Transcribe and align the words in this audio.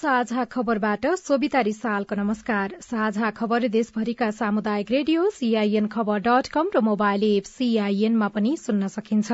साझा 0.00 0.44
खबरबाट 0.44 1.06
सोभिता 1.18 1.60
रिसालको 1.60 2.16
नमस्कार। 2.16 2.74
साझा 2.82 3.30
खबर 3.30 3.66
देशभरिका 3.68 4.28
सामुदायिक 4.30 4.90
radio 4.90 5.24
CIN 5.30 5.86
Khabar 5.86 6.18
dot 6.20 6.46
com 6.54 6.70
र 6.74 6.80
मोबाइल 6.86 7.24
एप 7.24 7.44
सीआईएनमा 7.48 8.28
पनि 8.28 8.56
सुन्न 8.56 8.88
सकिन्छ। 8.88 9.28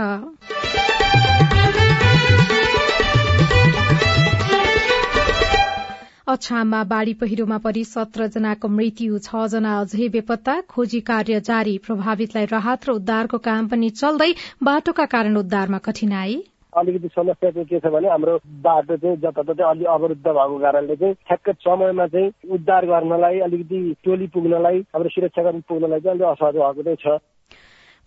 अछाममा 6.26 6.82
बाढ़ी 6.84 7.14
पहिरोमा 7.14 7.58
परि 7.60 7.84
सत्र 7.84 8.26
जनाको 8.28 8.68
मृत्यु 8.70 9.18
छ 9.20 9.46
जना 9.54 9.76
अझै 9.80 10.08
बेपत्ता। 10.10 10.58
खोजी 10.68 11.00
कार्य 11.12 11.40
जारी 11.50 11.78
प्रभावितलाई 11.86 12.52
राहत 12.52 12.90
र 12.90 12.98
उद्धारको 12.98 13.42
काम 13.46 13.68
पनि 13.68 13.94
चल्दै 13.94 14.30
बाटोका 14.62 15.10
कारण 15.16 15.36
उद्धारमा 15.36 15.82
कठिनाई। 15.86 16.36
अलिकति 16.76 17.08
समस्या 17.08 17.50
चाहिँ 17.50 17.66
के 17.66 17.78
छ 17.80 17.92
भने 17.92 18.08
हाम्रो 18.08 18.36
बाटो 18.64 18.96
चाहिँ 18.96 19.16
जताततै 19.16 19.62
अलि 19.64 19.84
अवरुद्ध 19.92 20.26
भएको 20.26 20.58
कारणले 20.58 20.96
चाहिँ 20.96 21.14
ठ्याक्क 21.28 21.50
समयमा 21.60 22.06
चाहिँ 22.06 22.32
उद्धार 22.54 22.86
गर्नलाई 22.86 23.38
अलिकति 23.46 23.78
टोली 24.04 24.26
पुग्नलाई 24.34 24.80
हाम्रो 24.94 25.08
सुरक्षाकर्मी 25.08 25.62
पुग्नलाई 25.68 26.00
चाहिँ 26.00 26.18
अलिक 26.18 26.28
असहज 26.28 26.56
भएको 26.56 26.82
चाहिँ 26.82 27.00
छ। 27.00 27.18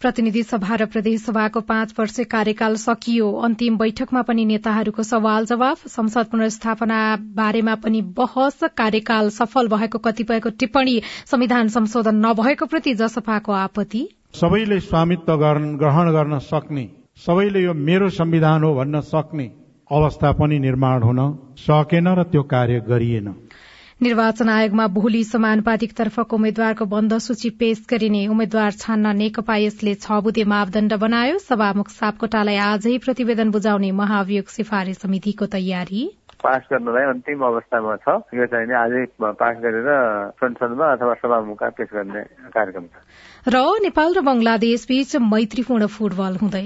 प्रतिनिधि 0.02 0.42
सभा 0.44 0.76
र 0.76 0.86
प्रदेशसभाको 0.86 1.62
पाँच 1.62 1.94
वर्ष 2.00 2.20
कार्यकाल 2.32 2.76
सकियो। 2.76 3.31
अन्तिम 3.45 3.78
बैठकमा 3.78 4.22
पनि 4.22 4.45
नेताहरूको 4.45 5.03
सवाल 5.03 5.45
जवाफ 5.45 5.88
संसद 5.88 6.25
पुनर्स्थापना 6.31 7.00
बारेमा 7.36 7.75
पनि 7.84 8.02
बहस 8.16 8.64
कार्यकाल 8.78 9.30
सफल 9.30 9.67
भएको 9.67 10.00
कतिपयको 10.00 10.50
टिप्पणी 10.59 10.95
संविधान 11.25 11.67
संशोधन 11.70 12.16
नभएको 12.25 12.66
प्रति 12.66 12.94
जसपाको 12.94 13.52
आपत्ति? 13.56 14.08
सबैले 14.34 14.80
स्वामित्व 14.80 15.36
ग्रहण 15.36 16.12
गर्न 16.14 16.40
सक्ने 16.47 16.88
सबैले 17.20 17.59
यो 17.59 17.73
मेरो 17.75 18.08
संविधान 18.09 18.64
हो 18.64 18.73
भन्न 18.75 19.00
सक्ने 19.03 19.45
अवस्था 19.92 20.31
पनि 20.39 20.58
निर्माण 20.59 21.02
हुन 21.03 21.20
सकेन 21.59 22.08
र 22.16 22.23
त्यो 22.25 22.44
कार्य 22.48 22.80
गरिएन। 22.81 23.28
निर्वाचन 24.00 24.50
आयोगमा 24.50 24.86
भोलि 24.88 25.23
समानुपातिक 25.23 25.92
तर्फको 25.94 26.36
उम्मेद्वारको 26.36 26.86
बन्द 26.86 27.17
सूची 27.20 27.50
पेश 27.59 27.84
गरिने 27.90 28.22
उम्मेद्वार 28.28 28.72
छान्न 28.80 29.12
नेकपा 29.17 29.56
यसले 29.58 29.94
छ 29.95 30.20
बुधे 30.23 30.44
मापदण्ड 30.47 30.94
बनायो। 30.95 31.38
सभामुख 31.44 31.90
सापकोटालाई 31.92 32.56
आजै 32.56 32.97
प्रतिवेदन 33.03 33.52
बुझाउने 33.52 33.92
महाभियोग 34.00 34.47
सिफारिश 34.56 34.97
समितिको 35.03 35.45
तयारी। 35.52 36.03
पास 36.40 36.72
गर्नलाई 36.72 37.03
अन्तिम 37.14 37.44
अवस्थामा 37.44 37.95
छ। 38.00 38.08
यो 38.31 38.45
चाहिँ 38.47 38.72
आजै 38.84 39.03
पास 39.20 39.59
गरेर 39.59 39.90
संसदमा 40.40 40.88
अथवा 40.95 41.14
सभामुखमा 41.20 41.70
पेश 41.75 41.90
गर्ने 41.94 42.23
कार्यक्रम 42.56 42.88
छ। 42.88 42.95
र 43.52 43.66
नेपाल 43.84 44.16
र 44.16 44.23
बंगलादेश 44.23 44.88
बीच 44.88 45.16
मैत्रीपूर्ण 45.28 45.92
फुटबल 45.92 46.40
हुँदै। 46.40 46.66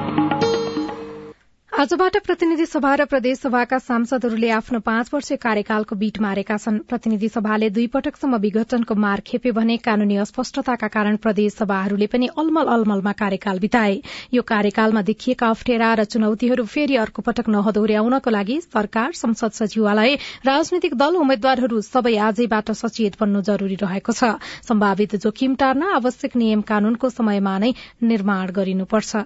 आजबाट 1.81 2.17
प्रतिनिधि 2.25 2.65
सभा 2.65 2.89
र 2.95 3.05
प्रदेशसभाका 3.09 3.77
सांसदहरूले 3.81 4.49
आफ्नो 4.53 4.79
पाँच 4.85 5.09
वर्ष 5.13 5.31
कार्यकालको 5.41 5.95
बीट 5.97 6.19
मारेका 6.21 6.57
छन्। 6.57 6.77
प्रतिनिधि 6.85 7.29
सभाले 7.29 7.69
दुई 7.73 7.85
पटकसम्म 7.87 8.37
विघटनको 8.37 8.95
मार 8.95 9.19
खेपे 9.25 9.51
भने 9.51 9.77
कानूनी 9.79 10.15
अस्पष्टताका 10.21 10.87
कारण 10.87 11.15
प्रदेश 11.17 11.53
सभाहरूले 11.53 12.07
पनि 12.07 12.27
अलमल 12.37 12.67
अलमलमा 12.73 13.11
कार्यकाल 13.21 13.59
बिताए। 13.59 13.95
यो 14.33 14.41
कार्यकालमा 14.43 15.01
देखिएका 15.01 15.49
अप्ठ्यारा 15.49 15.93
र 15.93 16.03
चुनौतीहरू 16.05 16.65
फेरि 16.67 16.95
अर्को 17.05 17.21
पटक 17.23 17.49
नहदोर्याउनको 17.49 18.29
लागि 18.29 18.59
सरकार 18.61 19.17
संसद 19.23 19.57
सचिवालय 19.57 20.15
राजनैतिक 20.45 20.93
दल 21.01 21.17
उम्मेद्वारहरू 21.17 21.81
सबै 21.81 22.15
आजैबाट 22.27 22.71
सचेत 22.77 23.17
बन्नु 23.17 23.41
जरूरी 23.49 23.81
रहेको 23.81 24.13
छ। 24.13 24.37
सम्भावित 24.69 25.17
जोखिम 25.25 25.57
टार्न 25.57 25.89
आवश्यक 25.97 26.37
नियम 26.37 26.61
कानूनको 26.69 27.09
समयमा 27.09 27.57
नै 27.57 27.73
निर्माण 28.05 28.45
गरिनुपर्छ। 28.53 29.25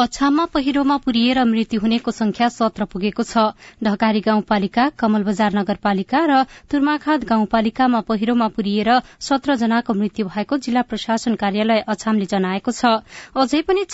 अछाममा 0.00 0.44
पहिरोमा 0.46 0.96
पुरिएर 0.96 1.38
मृत्यु 1.44 1.80
हुनेको 1.80 2.10
संख्या 2.10 2.48
सत्र 2.48 2.84
पुगेको 2.84 3.22
छ। 3.22 3.42
ढकारी 3.84 4.20
गाउँपालिका 4.20 4.84
कमल 4.96 5.22
बजार 5.24 5.52
नगरपालिका 5.54 6.20
र 6.24 6.38
तुर्माखात 6.72 7.24
गाउँपालिकामा 7.28 8.00
पहिरोमा 8.08 8.48
पुरिएर 8.56 8.90
सत्र 9.20 9.56
जनाको 9.62 9.94
मृत्यु 9.94 10.26
भएको 10.26 10.58
जिल्ला 10.58 10.82
प्रशासन 10.88 11.34
कार्यालय 11.36 11.84
अछामले 11.86 12.30
जनाएको 12.32 12.72
छ। 12.72 12.94
अझै 13.36 13.62
पनि 13.68 13.84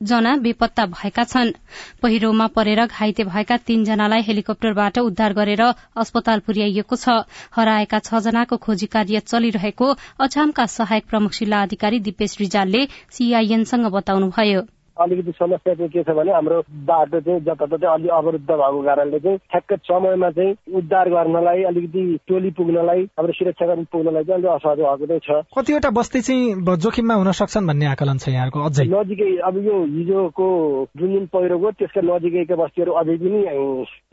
जना 0.00 0.34
बेपत्ता 0.42 0.86
भएका 0.90 1.24
छन्। 1.24 1.54
पहिरोमा 2.02 2.46
परेर 2.50 2.86
घाइते 2.86 3.24
भएका 3.24 3.56
तीनजनालाई 3.62 4.22
हेलिकप्टरबाट 4.22 4.98
उद्धार 5.00 5.32
गरेर 5.34 5.62
अस्पताल 5.96 6.38
पुर्याइएको 6.42 6.96
छ। 6.98 7.22
हराएका 7.54 7.98
छ 8.00 8.26
जनाको 8.26 8.56
खोजी 8.58 8.86
कार्य 8.90 9.22
चलिरहेको 9.30 9.96
अछामका 10.20 10.66
सहायक 10.74 11.06
प्रमुख 11.06 11.32
जिल्ला 11.38 11.62
अधिकारी 11.62 12.00
दिपेश 12.02 12.40
रिजालले 12.40 12.88
सीआईएनसँग 13.12 13.92
बताउनुभयो। 13.92 14.66
अलिकति 15.02 15.32
समस्या 15.32 15.74
चाहिँ 15.74 15.90
के 15.90 16.02
छ 16.02 16.14
भने 16.16 16.32
हाम्रो 16.32 16.60
बाटो 16.86 17.20
चाहिँ 17.20 17.40
जताततै 17.40 17.86
अलि 17.86 18.08
अवरुद्ध 18.08 18.46
भएको 18.46 18.82
कारणले 18.82 19.18
चाहिँ 19.18 19.38
ठ्याक्क 19.38 19.72
समयमा 19.84 20.30
चाहिँ 20.30 20.54
उद्धार 20.74 21.08
गर्नलाई 21.10 21.62
अलिकति 21.62 22.02
टोली 22.28 22.50
पुग्नलाई 22.58 23.02
हाम्रो 23.18 23.32
सुरक्षाकर्मी 23.32 23.84
पुग्नलाई 23.92 24.24
चाहिँ 24.24 24.38
अलिक 24.38 24.50
असहज 24.54 24.78
भएको 24.78 25.06
चाहिँ 25.06 25.20
छ। 25.20 25.58
कतिवटा 25.58 25.90
बस्ती 25.90 26.20
चाहिँ 26.20 26.76
जोखिममा 26.84 27.14
हुन 27.14 27.32
सक्छन् 27.32 27.66
भन्ने 27.66 27.86
आकलन 27.86 28.18
छ 28.18 28.28
यहाँको 28.28 28.60
अझै? 28.60 28.84
नजिकै 28.86 29.30
अब 29.42 29.56
यो 29.66 29.76
हिजोको 29.84 30.48
जुन 30.96 31.12
जुन 31.12 31.26
पहिरो 31.26 31.58
गयो 31.58 31.70
त्यसका 31.78 32.00
नजिकैका 32.04 32.54
बस्तीहरू 32.54 32.92
अझै 32.92 33.16
पनि 33.18 33.40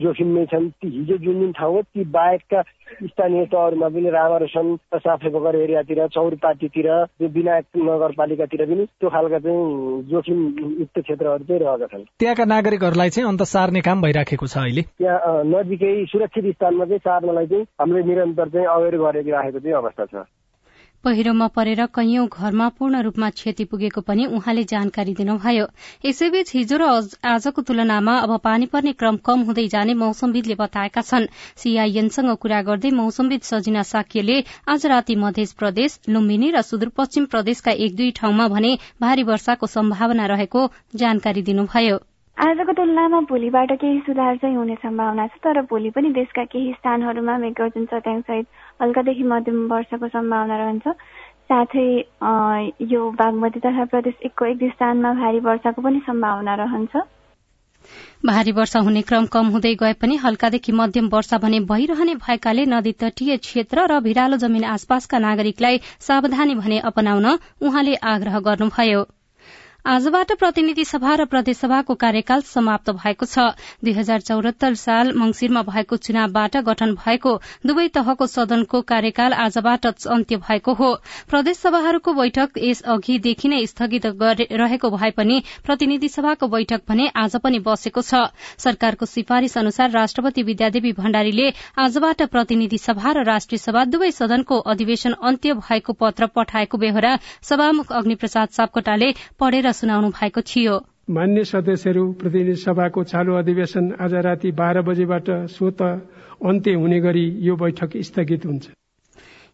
जोखिममै 0.02 0.46
छन्। 0.46 0.70
ती 0.82 0.88
हिजो 0.98 1.18
जुन 1.18 1.40
जुन 1.40 1.52
ठाउँ 1.52 1.76
हो 1.76 1.82
ती 1.82 2.04
बाहेकका 2.04 2.62
स्थानीय 2.92 3.46
तहहरूमा 3.46 3.88
पनि 3.90 4.10
रामर 4.10 4.48
छन् 4.48 4.76
साफेबगर 4.96 5.56
एरियातिर 5.56 6.08
चौरपाटीतिर 6.08 6.88
यो 7.22 7.28
विनायक 7.28 7.66
नगरपालिकातिर 7.78 8.66
पनि 8.66 8.86
त्यो 8.86 9.10
खालका 9.10 9.40
चाहिँ 9.40 10.04
जोखिम 10.12 10.40
युक्त 10.80 11.00
क्षेत्रहरू 11.00 11.44
चाहिँ 11.44 11.62
रहेका 11.62 11.88
छन्। 11.88 12.04
त्यहाँका 12.20 12.46
नागरिकहरूलाई 12.46 13.10
चाहिँ 13.10 13.30
अन्त 13.30 13.42
सार्ने 13.44 13.82
काम 13.82 14.02
भइराखेको 14.02 14.48
छ 14.48 14.58
अहिले? 14.58 14.82
त्यहाँ 14.82 15.44
नजिकै 15.46 15.94
सुरक्षित 16.06 16.46
स्थानमा 16.56 16.86
चाहिँ 16.86 17.00
सार्नलाई 17.00 17.48
चाहिँ 17.48 17.66
हामीले 17.82 18.04
निरन्तर 18.04 18.50
चाहिँ 18.50 18.68
अवेर 18.68 18.98
गरेर 18.98 19.34
राखेको 19.34 19.60
चाहिँ 19.60 19.76
अवस्था 19.76 20.06
छ। 20.06 20.26
पहिरोमा 21.04 21.46
परेर 21.48 21.86
कैयौं 21.96 22.28
घरमा 22.30 22.68
पूर्ण 22.70 23.02
रूपमा 23.02 23.30
क्षति 23.32 23.64
पुगेको 23.66 24.02
पनि 24.02 24.26
उहाँले 24.28 24.64
जानकारी 24.64 25.14
दिनुभयो। 25.14 25.66
यसैबीच 26.06 26.52
हिजो 26.56 26.78
र 26.78 26.90
आजको 27.26 27.62
तुलनामा 27.64 28.18
अब 28.20 28.38
पानी 28.40 28.66
पर्ने 28.68 28.94
क्रम 28.94 29.18
कम 29.26 29.42
हुँदै 29.44 29.68
जाने 29.68 29.94
मौसमविदले 29.96 30.56
बताएका 30.56 31.02
छन्। 31.02 31.26
सीआईएनसँग 31.58 32.36
कुरा 32.38 32.62
गर्दै 32.70 32.92
मौसमविद 32.94 33.42
सजिना 33.44 33.84
साक्यले 33.84 34.38
आज 34.70 34.86
राति 34.86 35.16
मध्य 35.18 35.48
प्रदेश 35.58 36.00
लुम्बिनी 36.10 36.52
र 36.52 36.62
सुदूरपश्चिम 36.62 37.26
प्रदेशका 37.34 37.72
एक 37.82 37.96
दुई 37.96 38.12
ठाउँमा 38.22 38.48
भने 38.48 38.78
भारी 39.02 39.24
वर्षाको 39.26 39.74
सम्भावना 39.74 40.26
रहेको 40.28 40.70
जानकारी 40.96 41.42
दिनुभयो। 41.42 42.00
आजको 42.42 42.74
तुलनामा 42.74 43.20
भोलिबाट 43.30 43.72
केही 43.82 44.00
सुधार 44.02 44.38
चाहिँ 44.42 44.56
हुने 44.56 44.76
सम्भावना 44.82 45.26
छ 45.28 45.38
तर 45.44 45.62
भोलि 45.70 45.90
पनि 45.94 46.10
देशका 46.14 46.44
केही 46.50 46.72
स्थानहरूमा 46.74 47.38
मेघगर्जन 47.38 47.86
चट्याङसहित 47.86 48.48
हल्कादेखि 48.82 49.24
मध्यम 49.24 49.60
वर्षाको 49.74 50.08
सम्भावना 50.10 50.58
रहन्छ। 50.58 50.88
साथै 51.52 51.86
यो 52.94 53.02
बागमती 53.22 53.60
तथा 53.60 53.86
प्रदेश 53.94 54.26
एकको 54.26 54.46
एक 54.46 54.64
स्थानमा 54.72 55.14
भारी 55.22 55.40
वर्षाको 55.50 55.82
पनि 55.82 56.02
सम्भावना 56.08 56.56
रहन्छ। 56.64 57.06
भारी 58.26 58.52
वर्षा 58.58 58.80
हुने 58.82 59.02
क्रम 59.06 59.26
कम 59.30 59.54
हुँदै 59.54 59.76
गए 59.78 59.94
पनि 60.02 60.16
हल्कादेखि 60.26 60.72
मध्यम 60.82 61.14
वर्षा 61.14 61.38
भने 61.46 61.60
भइरहने 61.70 62.16
भएकाले 62.26 62.66
नदी 62.74 62.98
तटीय 63.00 63.38
क्षेत्र 63.46 63.86
र 63.86 64.02
भिरालो 64.02 64.44
जमीन 64.44 64.70
आसपासका 64.74 65.26
नागरिकलाई 65.30 65.78
सावधानी 66.10 66.56
भने 66.58 66.80
अपनाउन 66.90 67.34
उहाँले 67.62 67.96
आग्रह 68.10 68.40
गर्नुभयो। 68.50 69.02
आजबाट 69.86 70.32
प्रतिनिधि 70.40 70.84
सभा 70.86 71.14
र 71.16 71.26
प्रदेशसभाको 71.26 71.94
कार्यकाल 71.96 72.42
समाप्त 72.46 72.90
भएको 72.94 73.26
छ। 73.26 73.46
दुई 73.82 73.94
हजार 73.94 74.22
चौरात्तर 74.22 74.74
साल 74.78 75.12
मंगिरमा 75.18 75.62
भएको 75.64 75.98
चुनावबाट 75.98 76.58
गठन 76.68 76.94
भएको 76.96 77.32
दुवै 77.66 77.88
तहको 77.90 78.28
सदनको 78.28 78.82
कार्यकाल 78.84 79.34
आजबाट 79.36 79.86
अन्त्य 80.08 80.38
भएको 80.38 80.74
हो। 80.74 80.90
प्रदेशसभाहरूको 81.30 82.14
बैठक 82.14 82.60
यस 82.60 82.82
अघिदेखि 82.88 83.50
नै 83.50 83.66
स्थगित 83.66 84.06
रहेको 84.54 84.90
भए 84.92 85.10
पनि 85.12 85.42
प्रतिनिधि 85.66 86.10
सभाको 86.10 86.48
बैठक 86.48 86.86
भने 86.88 87.10
आज 87.16 87.36
पनि 87.42 87.60
बसेको 87.62 88.02
छ। 88.04 88.30
सरकारको 88.62 89.06
सिफारिश 89.08 89.58
अनुसार 89.58 89.90
राष्ट्रपति 89.92 90.44
विद्यादेवी 90.44 90.94
भण्डारीले 90.94 91.50
आजबाट 91.80 92.22
प्रतिनिधि 92.30 92.78
सभा 92.78 93.12
र 93.12 93.26
राष्ट्रिय 93.26 93.66
सभा 93.66 93.86
दुवै 93.88 94.12
सदनको 94.12 94.62
अधिवेशन 94.70 95.18
अन्त्य 95.24 95.58
भएको 95.66 95.98
पत्र 95.98 96.32
पठाएको 96.38 96.78
बेहोरा 96.78 97.18
सभामुख 97.44 97.92
अग्निप्रसाद 97.94 98.50
सापकोटाले 98.52 99.14
पढेर 99.40 99.70
सुनाउनु 99.72 100.10
भएको 100.10 100.42
थियो। 100.42 100.76
मान्य 101.10 101.44
सदस्यहरू 101.44 102.04
प्रतिनिधि 102.14 102.56
सभाको 102.56 103.04
चालू 103.04 103.34
अधिवेशन 103.36 103.92
आज 104.00 104.14
राति 104.28 104.52
बाह्र 104.52 104.82
बजेबाट 104.82 105.30
स्वत 105.52 105.82
अन्त्य 105.82 106.74
हुने 106.74 107.00
गरी 107.00 107.26
यो 107.48 107.56
बैठक 107.56 107.98
स्थगित 107.98 108.46
हुन्छ। 108.46 108.70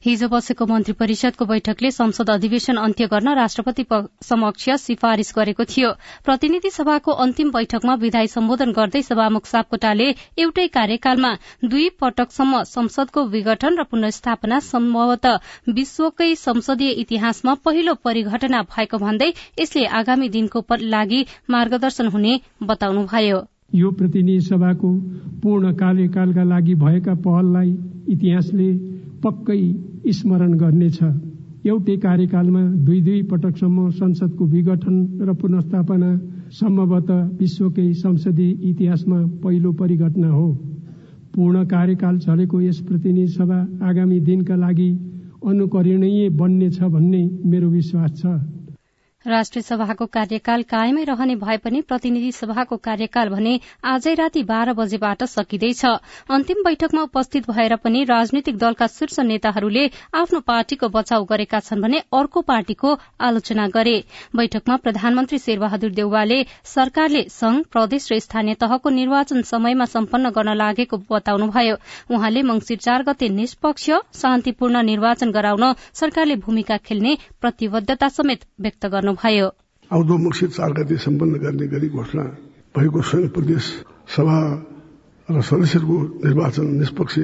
हिजो 0.04 0.28
बसेको 0.28 0.66
मन्त्री 0.66 0.94
परिषदको 0.94 1.46
बैठकले 1.46 1.90
संसद 1.92 2.30
अधिवेशन 2.30 2.76
अन्त्य 2.78 3.06
गर्न 3.08 3.34
राष्ट्रपति 3.36 3.86
समक्ष 4.24 4.70
सिफारिश 4.80 5.32
गरेको 5.36 5.64
थियो। 5.66 5.90
प्रतिनिधि 6.26 6.70
सभाको 6.70 7.12
अन्तिम 7.24 7.52
बैठकमा 7.52 7.96
विधायी 7.96 8.28
सम्बोधन 8.28 8.72
गर्दै 8.72 9.02
सभामुख 9.02 9.46
सापकोटाले 9.46 10.10
एउटै 10.38 10.68
कार्यकालमा 10.70 11.32
दुई 11.66 11.90
पटकसम्म 12.02 12.62
संसदको 12.66 13.26
विघटन 13.28 13.78
र 13.80 13.84
पुनस्थापना 13.92 14.60
सम्भवतः 14.62 15.74
विश्वकै 15.74 16.34
संसदीय 16.38 16.92
इतिहासमा 17.02 17.54
पहिलो 17.66 17.94
परिघटना 18.04 18.62
भएको 18.70 18.98
भन्दै 18.98 19.32
यसले 19.60 19.86
आगामी 19.98 20.30
दिनको 20.30 20.64
लागि 20.88 21.26
मार्गदर्शन 21.50 22.08
हुने 22.08 22.40
बताउनुभयो। 22.64 23.42
यो 23.76 23.92
प्रतिनिधि 23.92 24.40
सभाको 24.42 24.94
पूर्ण 25.42 25.74
कार्यकालका 25.76 26.44
लागि 26.46 26.76
भएका 26.78 27.14
पहललाई 27.26 27.72
इतिहासले 28.10 28.70
पक्कै 29.24 29.62
स्मरण 30.06 30.54
गर्नेछ। 30.54 31.00
एउटै 31.66 31.96
कार्यकालमा 31.98 32.62
दुई 32.86 33.00
दुई 33.02 33.22
पटकसम्म 33.24 33.90
संसदको 33.90 34.46
विघटन 34.46 34.96
र 35.22 35.34
पुनस्थापना 35.34 36.10
सम्भवतः 36.50 37.24
विश्वकै 37.40 37.94
संसदीय 37.94 38.52
इतिहासमा 38.70 39.20
पहिलो 39.44 39.72
परिघटना 39.72 40.30
हो। 40.30 40.48
पूर्ण 41.36 41.66
कार्यकाल 41.66 42.18
चलेको 42.18 42.62
यस 42.62 42.80
प्रतिनिधि 42.82 43.28
सभा 43.28 43.60
आगामी 43.84 44.20
दिनका 44.20 44.56
लागि 44.56 44.90
अनुकरणीय 45.46 46.30
बन्नेछ 46.30 46.80
भन्ने 46.84 47.24
मेरो 47.46 47.70
विश्वास 47.70 48.12
छ। 48.22 48.57
राष्ट्रिय 49.26 49.62
सभाको 49.62 50.06
कार्यकाल 50.06 50.62
कायमै 50.64 51.04
रहने 51.04 51.36
भए 51.36 51.58
पनि 51.58 51.80
प्रतिनिधि 51.82 52.32
सभाको 52.32 52.76
कार्यकाल 52.78 53.30
भने 53.30 53.60
आजै 53.84 54.14
राति 54.16 54.44
बाह्र 54.44 54.74
बजेबाट 54.74 55.24
सकिँदैछ। 55.24 55.84
अन्तिम 56.32 56.62
बैठकमा 56.64 57.02
उपस्थित 57.04 57.50
भएर 57.50 57.76
पनि 57.84 58.04
राजनीतिक 58.04 58.58
दलका 58.58 58.88
शीर्ष 58.88 59.20
नेताहरूले 59.22 59.86
आफ्नो 60.16 60.40
पार्टीको 60.48 60.90
बचाउ 60.90 61.24
गरेका 61.32 61.60
छन् 61.60 61.82
भने 61.82 62.00
अर्को 62.14 62.42
पार्टीको 62.42 62.94
आलोचना 63.22 63.68
गरे। 63.76 63.96
बैठकमा 64.36 64.76
प्रधानमन्त्री 64.86 65.40
शेरबहादुर 65.40 65.92
देउवाले 65.92 66.40
सरकारले 66.66 67.24
संघ 67.30 67.64
प्रदेश 67.72 68.08
र 68.12 68.20
स्थानीय 68.20 68.56
तहको 68.62 68.90
निर्वाचन 68.92 69.42
समयमा 69.52 69.86
सम्पन्न 69.88 70.30
गर्न 70.38 70.56
लागेको 70.56 70.98
बताउनुभयो। 71.12 71.76
उहाँले 72.14 72.44
मंगिर 72.44 72.78
चार 72.80 73.04
गते 73.04 73.30
निष्पक्ष 73.34 73.90
शान्तिपूर्ण 74.22 74.86
निर्वाचन 74.86 75.32
गराउन 75.32 75.74
सरकारले 75.94 76.36
भूमिका 76.48 76.78
खेल्ने 76.88 77.18
प्रतिबद्धता 77.42 78.10
समेत 78.14 78.46
व्यक्त 78.62 78.86
गर्नु 78.88 79.07
गर्नुभयो। 79.08 79.48
आउँदो 79.92 80.16
चार 80.48 80.72
गते 80.74 80.98
सम्पन्न 81.00 81.40
गर्ने 81.40 81.68
गरी 81.68 81.88
घोषणा 81.90 82.24
भएको 82.76 83.02
संघ 83.02 83.30
प्रदेश 83.32 83.64
सभा 84.16 84.38
र 85.30 85.42
सदस्यहरूको 85.42 85.98
निर्वाचन 86.26 86.68
निष्पक्ष 86.80 87.16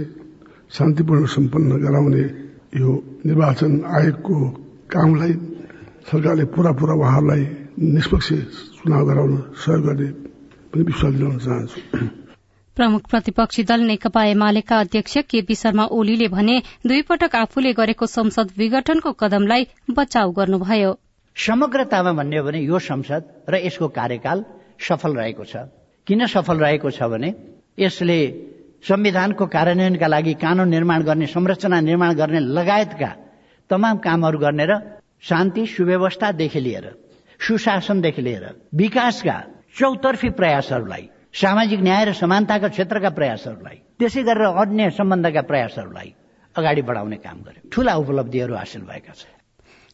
शान्तिपूर्ण 0.72 1.26
सम्पन्न 1.28 1.72
गराउने 1.84 2.24
यो 2.80 2.90
निर्वाचन 3.26 3.72
आयोगको 3.84 4.36
कामलाई 4.92 5.34
सरकारले 6.08 6.46
पूरा 6.56 6.72
पूरा 6.72 6.94
उहाँहरूलाई 6.96 7.44
निष्पक्ष 7.80 8.30
चुनाव 8.80 9.06
गराउन 9.08 9.38
सहयोग 9.56 9.86
गर्ने 9.86 10.08
पनि 10.72 10.84
विश्वास 10.84 11.14
दिलाउन 11.14 11.38
चाहन्छु। 11.38 12.08
प्रमुख 12.78 13.02
प्रतिपक्षी 13.10 13.64
दल 13.64 13.82
नेकपा 13.82 14.24
एमालेका 14.26 14.80
अध्यक्ष 14.80 15.18
केपी 15.30 15.56
शर्मा 15.56 15.86
ओलीले 15.92 16.28
भने 16.28 16.62
दुई 16.88 17.02
पटक 17.02 17.36
आफूले 17.36 17.74
गरेको 17.74 18.06
संसद 18.08 18.52
विघटनको 18.58 19.12
कदमलाई 19.12 19.68
बचाउ 19.92 20.32
गर्नुभयो। 20.32 20.92
समग्रतामा 21.36 22.12
भन्ने 22.14 22.38
हो 22.38 22.44
भने 22.46 22.60
यो 22.62 22.80
संसद 22.80 23.24
र 23.50 23.56
यसको 23.66 23.88
कार्यकाल 23.90 24.46
सफल 24.80 25.12
रहेको 25.18 25.44
छ। 25.46 25.56
किन 26.08 26.26
सफल 26.28 26.58
रहेको 26.60 26.90
छ 26.92 27.10
भने 27.10 27.30
यसले 27.80 28.18
संविधानको 28.84 29.46
कार्यान्वयनका 29.48 30.08
लागि 30.08 30.34
कानून 30.38 30.70
निर्माण 30.70 31.02
गर्ने 31.04 31.28
संरचना 31.28 31.80
निर्माण 31.82 32.14
गर्ने 32.14 32.40
लगायतका 32.40 33.12
तमाम 33.70 33.98
कामहरू 34.06 34.38
गर्ने 34.40 34.66
र 34.66 34.74
शान्ति 35.24 35.66
सुव्यवस्थादेखि 35.74 36.60
लिएर 36.60 36.86
सुशासनदेखि 37.40 38.22
लिएर 38.22 38.46
विकासका 38.76 39.38
चौतर्फी 39.80 40.30
प्रयासहरूलाई 40.38 41.10
सामाजिक 41.34 41.80
न्याय 41.82 42.04
र 42.06 42.14
समानताका 42.14 42.68
क्षेत्रका 42.68 43.10
प्रयासहरूलाई 43.10 43.78
त्यसै 44.00 44.22
गरेर 44.22 44.54
अन्य 44.54 44.90
सम्बन्धका 45.00 45.42
प्रयासहरूलाई 45.50 46.10
अगाडि 46.56 46.82
बढाउने 46.86 47.18
काम 47.26 47.38
गर्यो। 47.42 47.70
ठूला 47.74 47.94
उपलब्धिहरू 47.98 48.54
हासिल 48.54 48.82
भएका 48.86 49.14
छन्। 49.18 49.33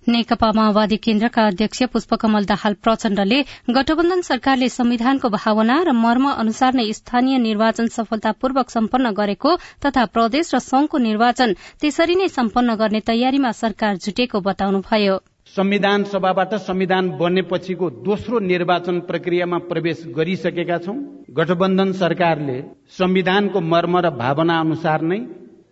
नेकपा 0.07 0.51
माओवादी 0.56 0.98
केन्द्रका 0.98 1.46
अध्यक्ष 1.48 1.81
पुष्पकमल 1.94 2.46
दाहाल 2.50 2.74
प्रचण्डले 2.84 3.40
गठबन्धन 3.69 4.22
सरकारले 4.22 4.69
संविधानको 4.69 5.30
भावना 5.30 5.75
र 5.84 5.92
मर्म 5.94 6.25
अनुसार 6.30 6.74
नै 6.74 6.86
स्थानीय 6.94 7.38
निर्वाचन 7.38 7.88
सफलतापूर्वक 7.88 8.69
सम्पन्न 8.69 9.12
गरेको 9.13 9.56
तथा 9.86 10.06
प्रदेश 10.16 10.54
र 10.56 10.60
संघको 10.62 10.98
निर्वाचन 11.00 11.54
त्यसरी 11.81 12.16
नै 12.16 12.28
सम्पन्न 12.30 12.75
गर्ने 12.81 13.00
तयारीमा 13.06 13.51
सरकार 13.54 13.98
जुटेको 13.98 14.42
बताउनुभयो। 14.42 15.19
संविधान 15.54 16.04
सभाबाट 16.06 16.54
संविधान 16.63 17.10
बनेपछिको 17.19 17.90
दोस्रो 18.01 18.40
निर्वाचन 18.48 19.00
प्रक्रियामा 19.06 19.57
प्रवेश 19.69 20.04
गरिसकेका 20.18 20.78
छौं। 20.80 20.98
गठबन्धन 21.38 21.92
सरकारले 22.01 22.62
संविधानको 22.98 23.62
मर्म 23.74 23.98
र 24.00 24.10
भावना 24.18 24.60
अनुसार 24.60 25.01
नै 25.04 25.19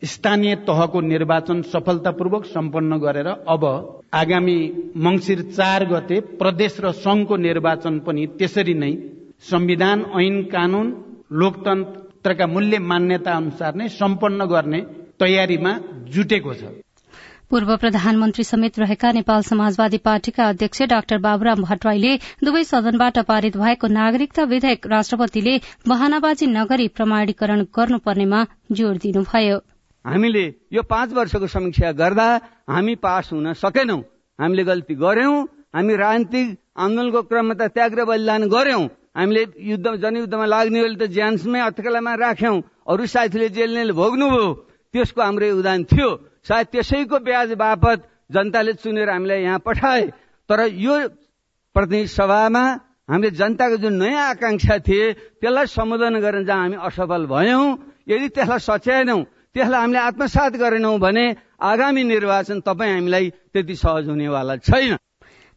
स्थानीय 0.06 0.56
तहको 0.66 1.02
निर्वाचन 1.04 1.62
सफलतापूर्वक 1.74 2.46
सम्पन्न 2.48 2.98
गरेर 3.00 3.28
अब 3.28 3.64
आगामी 4.14 4.58
मंगिर 4.98 5.42
चार 5.52 5.86
गते 5.86 6.20
प्रदेश 6.40 6.80
र 6.80 6.92
संघको 6.98 7.36
निर्वाचन 7.38 8.00
पनि 8.00 8.26
त्यसरी 8.40 8.74
नै 8.74 8.92
संविधान 9.44 10.06
ऐन 10.16 10.42
कानून 10.54 10.88
लोकतन्त्रका 11.34 12.48
मूल्य 12.48 12.80
मान्यता 12.88 13.32
अनुसार 13.34 13.76
नै 13.76 13.88
सम्पन्न 13.92 14.46
गर्ने 14.46 14.82
तयारीमा 15.20 15.74
जुटेको 16.16 16.54
छ। 16.54 16.72
पूर्व 17.50 17.76
प्रधानमन्त्री 17.78 18.44
समेत 18.44 18.80
रहेका 18.80 19.12
नेपाल 19.12 19.42
समाजवादी 19.42 19.98
पार्टीका 20.04 20.48
अध्यक्ष 20.48 20.82
डाक्टर 20.92 21.18
बाबुराम 21.20 21.64
भट्टराईले 21.64 22.16
दुवै 22.44 22.64
सदनबाट 22.64 23.20
पारित 23.28 23.58
भएको 23.58 23.88
नागरिकता 23.88 24.44
विधेयक 24.52 24.88
राष्ट्रपतिले 24.88 25.54
बहानाबाजी 25.88 26.48
नगरी 26.48 26.88
प्रमाणीकरण 26.98 27.64
गर्नुपर्नेमा 27.78 28.46
जोड़ 28.72 28.98
दिनुभयो। 28.98 29.58
हामीले 30.08 30.46
यो 30.72 30.82
पाँच 30.84 31.14
वर्षको 31.14 31.48
समीक्षा 31.48 31.92
गर्दा 31.92 32.28
हामी 32.72 32.96
पास 32.96 33.30
हुन 33.34 33.54
सकेनौं। 33.54 34.02
हामीले 34.40 34.64
गल्ती 34.64 34.96
गर्यौं 34.96 35.36
हामी 35.76 35.94
राजनीतिक 35.96 36.48
आन्दोलनको 36.80 37.22
क्रममा 37.28 37.54
त 37.60 37.62
त्याग 37.76 37.92
र 38.00 38.02
बलिदान 38.08 38.48
गर्यौं 38.48 38.84
हामीले 39.18 39.44
युद्ध 39.68 39.88
जनयुद्धमा 40.04 40.46
लाग्नेहरूले 40.48 40.98
त 41.02 41.12
ज्यान्समै 41.12 41.60
अत्कलामा 41.60 42.14
राख्यौं। 42.24 42.56
अरू 42.88 43.04
साथीले 43.04 43.50
जेलले 43.52 43.92
भोग्नुभयो। 43.92 44.48
त्यसको 44.94 45.22
हाम्रो 45.22 45.46
योगदान 45.52 45.84
थियो। 45.92 46.10
सायद 46.48 46.68
त्यसैको 46.72 47.18
ब्याज 47.28 47.50
बापत 47.60 48.00
जनताले 48.32 48.74
चुनेर 48.80 49.10
हामीलाई 49.10 49.42
यहाँ 49.44 49.60
पठाए। 49.60 50.04
तर 50.50 50.60
यो 50.72 50.96
प्रतिनिधि 51.76 52.08
सभामा 52.08 52.64
हामीले 53.12 53.30
जनताको 53.36 53.78
जुन 53.84 53.94
नयाँ 54.00 54.24
आकांक्षा 54.32 54.78
थिए 54.88 55.06
त्यसलाई 55.44 55.68
सम्बोधन 55.68 56.16
गर्न 56.24 56.46
जहाँ 56.48 56.62
हामी 56.64 56.78
असफल 56.88 57.26
भयौं 57.28 57.68
यदि 58.08 58.28
त्यसलाई 58.36 58.60
सच्याएनौं 58.70 59.22
त्यसलाई 59.58 59.82
हामीले 59.82 60.00
आत्मसात 60.00 60.56
गरेनौं 60.62 61.00
भने 61.02 61.26
आगामी 61.66 62.04
निर्वाचन 62.04 62.60
तपाईँ 62.62 62.94
हामीलाई 62.94 63.30
त्यति 63.54 63.76
सहज 63.76 64.10
हुनेवाला 64.10 64.56
छैन। 64.62 64.98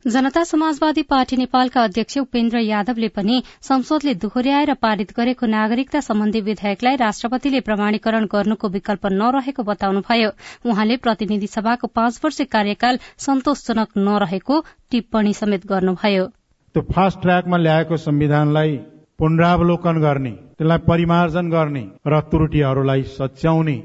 जनता 0.04 0.42
समाजवादी 0.44 1.02
पार्टी 1.04 1.36
नेपालका 1.36 1.82
अध्यक्ष 1.84 2.18
उपेन्द्र 2.18 2.58
यादवले 2.58 3.08
पनि 3.12 3.42
संसदले 3.60 4.14
दोहोर्याएर 4.16 4.72
पारित 4.80 5.12
गरेको 5.12 5.46
नागरिकता 5.46 6.00
सम्बन्धी 6.00 6.40
विधेयकलाई 6.40 6.96
राष्ट्रपतिले 6.96 7.60
प्रमाणीकरण 7.60 8.24
गर्नुको 8.32 8.68
विकल्प 8.70 9.06
नरहेको 9.12 9.62
बताउनुभयो। 9.62 10.30
उहाँले 10.64 10.96
प्रतिनिधि 11.04 11.46
सभाको 11.46 11.86
पाँच 11.92 12.20
वर्ष 12.24 12.40
कार्यकाल 12.48 12.98
सन्तोषजनक 13.20 13.88
नरहेको 14.00 14.60
टिप्पणी 14.90 15.32
समेत 15.34 15.66
गर्नुभयो। 15.66 16.26
त्यो 16.74 16.82
फास्ट 16.92 17.20
ट्र्याकमा 17.20 17.56
ल्याएको 17.58 17.96
संविधानलाई 17.98 18.76
पुनरावलोकन 19.18 20.00
गर्ने 20.00 20.32
त्यसलाई 20.60 20.78
परिमार्जन 20.84 21.46
गर्ने 21.50 21.84
र 22.06 22.20
त्रुटिहरूलाई 22.30 23.02
सच्याउने 23.10 23.76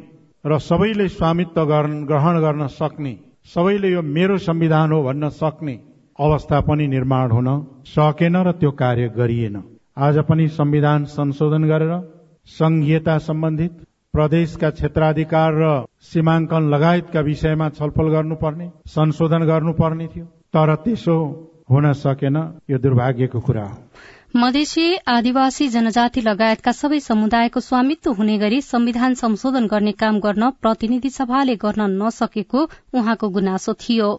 र 0.43 0.57
सबैले 0.59 1.07
स्वामित्व 1.07 1.63
ग्रहण 2.09 2.35
गर्न 2.45 2.67
सक्ने 2.75 3.13
सबैले 3.47 3.89
यो 3.89 4.01
मेरो 4.15 4.37
संविधान 4.43 4.91
हो 4.91 4.99
भन्न 5.03 5.29
सक्ने 5.39 5.75
अवस्था 6.19 6.59
पनि 6.67 6.87
निर्माण 6.87 7.31
हुन 7.31 7.47
सकेन 7.87 8.35
र 8.47 8.51
त्यो 8.59 8.71
कार्य 8.81 9.07
गरिएन। 9.15 9.55
आज 9.97 10.17
पनि 10.27 10.47
संविधान 10.51 11.05
संशोधन 11.15 11.63
गरेर 11.63 11.93
संघीयता 12.49 13.17
सम्बन्धित 13.23 13.73
प्रदेशका 14.13 14.69
क्षेत्राधिकार 14.69 15.51
र 15.55 15.71
सीमाङ्कन 16.03 16.63
लगायतका 16.73 17.21
विषयमा 17.21 17.69
छलफल 17.77 18.07
गर्नुपर्ने 18.15 18.67
संशोधन 18.89 19.47
गर्नुपर्ने 19.47 20.07
थियो। 20.07 20.25
तर 20.53 20.75
त्यसो 20.83 21.15
हुन 21.71 21.91
सकेन 22.03 22.37
यो 22.69 22.77
दुर्भाग्यको 22.77 23.39
कुरा 23.39 23.63
हो। 23.63 23.77
मधेसी 24.35 24.85
आदिवासी 25.07 25.67
जनजाति 25.67 26.21
लगायतका 26.21 26.71
सबै 26.71 26.97
समुदायको 26.99 27.59
स्वामित्व 27.59 28.11
हुने 28.13 28.37
गरी 28.37 28.59
संविधान 28.61 29.13
संशोधन 29.13 29.67
गर्ने 29.67 29.91
काम 30.01 30.19
गर्न 30.19 30.49
प्रतिनिधि 30.61 31.09
सभाले 31.09 31.55
गर्न 31.55 31.87
नसकेको 32.01 32.63
उहाँको 32.93 33.29
गुनासो 33.29 33.73
थियो। 33.79 34.09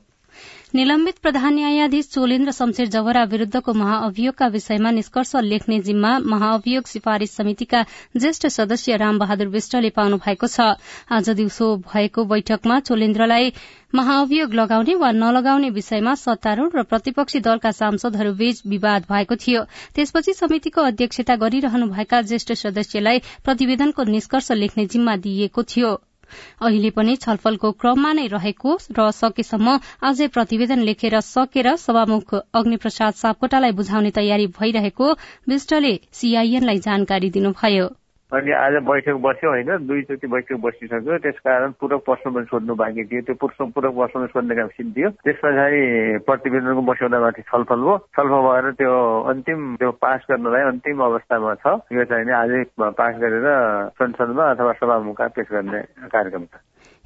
निलम्बित 0.76 1.18
प्रधान 1.18 1.54
न्यायाधीश 1.54 2.09
चोलेन्द्र 2.12 2.52
शमशेर 2.52 2.88
जवरा 2.95 3.23
विरूद्धको 3.25 3.73
महाअभियोगका 3.73 4.47
विषयमा 4.47 4.90
निष्कर्ष 4.90 5.30
लेख्ने 5.42 5.78
जिम्मा 5.80 6.11
महाअभियोग 6.33 6.87
सिफारिश 6.87 7.30
समितिका 7.30 7.83
ज्येष्ठ 8.16 8.47
सदस्य 8.47 8.97
रामबहादुर 8.97 9.49
विष्टले 9.49 9.90
पाउनु 9.97 10.16
भएको 10.26 10.47
छ। 10.47 10.61
आज 11.11 11.30
दिउँसो 11.30 11.68
भएको 11.85 12.25
बैठकमा 12.25 12.78
चोलेन्द्रलाई 12.80 13.52
महाअभियोग 13.95 14.54
लगाउने 14.54 14.95
वा 14.95 15.11
नलगाउने 15.12 15.71
विषयमा 15.71 16.14
सत्तारूढ़ 16.14 16.76
र 16.76 16.83
प्रतिपक्षी 16.83 17.40
दलका 17.40 17.71
सांसदहरूबीच 17.73 18.61
विवाद 18.66 19.06
भएको 19.12 19.37
थियो। 19.37 19.62
त्यसपछि 19.95 20.35
समितिको 20.35 20.83
अध्यक्षता 20.83 21.37
गरिरहनुभएका 21.37 22.21
ज्येष्ठ 22.23 22.52
सदस्यलाई 22.64 23.18
प्रतिवेदनको 23.45 24.04
निष्कर्ष 24.04 24.52
लेख्ने 24.52 24.87
जिम्मा 24.87 25.16
दिइएको 25.25 25.62
थियो। 25.62 25.95
अहिले 26.61 26.90
पनि 26.95 27.16
छलफलको 27.16 27.71
क्रममा 27.83 28.12
नै 28.18 28.26
रहेको 28.28 28.76
र 28.92 29.06
सकेसम्म 29.16 29.75
अझै 30.11 30.28
प्रतिवेदन 30.37 30.87
लेखेर 30.90 31.21
सकेर 31.26 31.75
सभामुख 31.83 32.35
अग्निप्रसाद 32.54 33.21
सापकोटालाई 33.21 33.78
बुझाउने 33.83 34.16
तयारी 34.18 34.50
भइरहेको 34.59 35.12
विष्टले 35.49 35.95
सीआईएनलाई 36.12 36.85
जानकारी 36.88 37.30
दिनुभयो। 37.38 37.95
अनि 38.33 38.50
आज 38.52 38.75
बैठक 38.83 39.16
बस्यो 39.23 39.50
होइन 39.50 39.87
दुईचोटि 39.87 40.26
बैठक 40.26 40.59
बसिसक्यो। 40.59 41.18
त्यसकारण 41.23 41.71
पूरक 41.78 42.00
प्रश्न 42.02 42.30
पनि 42.35 42.45
सोध्नु 42.50 42.75
बाँकी 42.75 43.04
थियो। 43.06 43.23
त्यो 43.23 43.35
पूरक 43.38 43.71
पूरक 43.75 43.92
प्रश्न 43.95 44.26
सोध्ने 44.35 44.54
काम 44.59 44.68
सिद्धियो 44.75 45.11
त्यस 45.23 45.38
पछाडि 45.42 45.83
प्रतिवेदनको 46.26 46.83
मस्यौदामाथि 46.90 47.42
छलफल 47.47 47.80
भयो। 47.87 47.97
छलफल 48.18 48.40
भएर 48.47 48.71
त्यो 48.83 48.92
अन्तिम 49.30 49.61
त्यो 49.78 49.90
पास 50.02 50.26
गर्नलाई 50.30 50.62
अन्तिम 50.75 51.02
अवस्थामा 51.06 51.54
छ। 51.62 51.66
यो 51.95 52.04
चाहिँ 52.11 52.35
आजै 52.42 52.62
पास 52.75 53.14
गरेर 53.23 53.47
संसदमा 53.95 54.45
अथवा 54.50 54.73
सभामुखमा 54.83 55.26
पेश 55.30 55.47
गर्ने 55.54 55.80
कार्यक्रम 56.11 56.45
छ। 56.50 56.54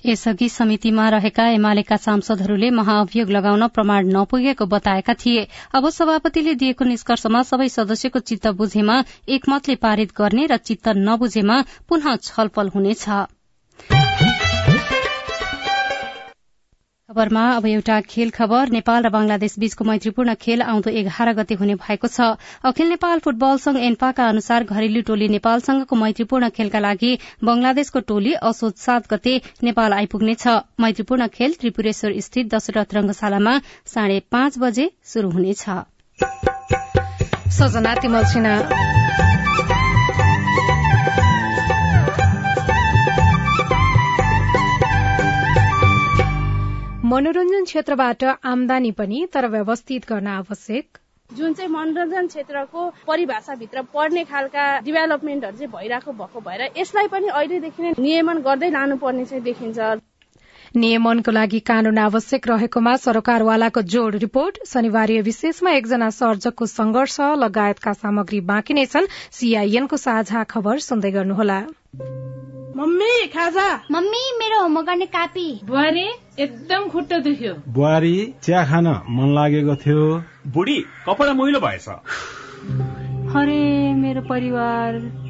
यसअघि 0.06 0.48
समितिमा 0.48 1.08
रहेका 1.08 1.46
एमालेका 1.48 1.96
सांसदहरूले 1.96 2.70
महाअभियोग 2.70 3.30
लगाउन 3.30 3.66
प्रमाण 3.68 4.12
नपुगेको 4.16 4.66
बताएका 4.66 5.14
थिए। 5.14 5.46
अब 5.74 5.88
सभापतिले 5.90 6.54
दिएको 6.54 6.84
निष्कर्षमा 6.84 7.42
सबै 7.42 7.68
सदस्यको 7.68 8.18
चित्त 8.18 8.46
बुझेमा 8.60 9.02
एकमतले 9.28 9.74
पारित 9.74 10.16
गर्ने 10.18 10.46
र 10.46 10.56
चित्त 10.56 10.88
नबुझेमा 10.96 11.62
पुनः 11.88 12.16
छलफल 12.16 12.68
हुनेछ। 12.68 13.04
खबरमा 17.10 17.44
अब 17.50 17.64
एउटा 17.66 18.00
खेल 18.02 18.30
खबर। 18.30 18.70
नेपाल 18.70 19.02
र 19.02 19.10
बंगलादेश 19.10 19.54
बीचको 19.58 19.84
मैत्रीपूर्ण 19.84 20.34
खेल 20.36 20.62
आउँदो 20.64 20.90
एघार 20.92 21.32
गते 21.34 21.54
हुने 21.58 21.74
भएको 21.76 22.06
छ। 22.06 22.38
अखिल 22.62 22.88
नेपाल 22.88 23.18
फुटबल 23.18 23.56
संघ 23.58 23.78
एन्फाका 23.80 24.26
अनुसार 24.28 24.64
घरेलु 24.64 25.02
टोली 25.02 25.28
नेपालसँगको 25.28 25.96
मैत्रीपूर्ण 25.96 26.48
खेलका 26.54 26.78
लागि 26.78 27.10
बंगलादेशको 27.42 28.00
टोली 28.06 28.34
असोज 28.44 28.74
सात 28.78 29.10
गते 29.10 29.34
नेपाल 29.62 29.92
आइपुग्नेछ। 29.92 30.46
मैत्रीपूर्ण 30.78 31.26
खेल 31.34 31.58
त्रिपुरेश्वर 31.58 32.14
स्थित 32.20 32.54
दशरथ 32.54 32.94
रंगशालामा 32.94 33.54
साढे 33.90 34.18
पाँच 34.30 34.58
बजे 34.58 34.86
शुरू 35.04 35.30
हुनेछ। 35.30 35.66
मनोरञ्जन 47.10 47.64
क्षेत्रबाट 47.64 48.22
आमदानी 48.48 48.90
पनि 48.98 49.20
तर 49.34 49.46
व्यवस्थित 49.52 50.04
गर्न 50.08 50.26
आवश्यक। 50.32 50.98
जुन 51.30 51.54
चाहिँ 51.54 51.70
मनोरञ्जन 51.70 52.26
क्षेत्रको 52.26 52.82
परिभाषाभित्र 53.06 53.82
पढ्ने 53.94 54.24
खालका 54.30 54.66
डेभलपमेन्टहरू 54.86 55.56
चाहिँ 55.56 55.72
भइरहेको 55.72 56.12
भएको 56.20 56.40
भएर 56.46 56.62
यसलाई 56.78 57.08
पनि 57.14 57.28
अहिलेदेखि 57.34 57.82
नै 57.82 57.92
नियमन 57.98 58.42
गर्दै 58.46 58.70
लानुपर्ने 58.70 59.24
चाहिँ 59.24 59.42
देखिन्छ। 59.44 59.78
नियमनको 60.76 61.30
लागि 61.30 61.58
कानून 61.60 61.98
आवश्यक 61.98 62.48
रहेकोमा 62.48 62.96
सरकारवालाको 62.96 63.82
जोड़ 63.82 64.14
रिपोर्ट। 64.16 64.58
शनिबार 64.66 65.12
विशेषमा 65.22 65.70
एकजना 65.70 66.10
सर्जकको 66.10 66.66
संघर्ष 66.66 67.20
लगायतका 67.20 67.92
सामग्री 67.92 68.40
बाँकी 68.40 68.74
नै 68.74 68.86
छन्। 68.86 69.06
सीआईएनको 69.30 69.96
साझा 69.96 70.44
खबर 70.44 70.78
सुन्दै 70.78 71.10
गर्नुहोला। 71.10 71.60
मम्मी 72.76 73.26
खाजा। 73.26 73.68
मम्मी 73.90 74.22
मेरो 74.38 74.62
होमवर्क 74.62 74.86
गर्ने 74.86 75.06
कापी। 75.06 75.60
बुहारी 75.64 76.06
एकदम 76.38 76.88
खुट्टा 76.88 77.18
दुख्यो। 77.18 77.54
बुहारी 77.68 78.34
चिया 78.42 78.64
खान 78.64 78.86
मन 78.86 79.34
लागेको 79.34 79.76
थियो। 79.76 80.22
बुढी 80.46 80.78
कपडा 81.08 81.32
मैलो 81.32 81.60
भएछ। 81.60 81.88
अरे 83.36 83.94
मेरो 83.94 84.20
परिवार। 84.20 85.29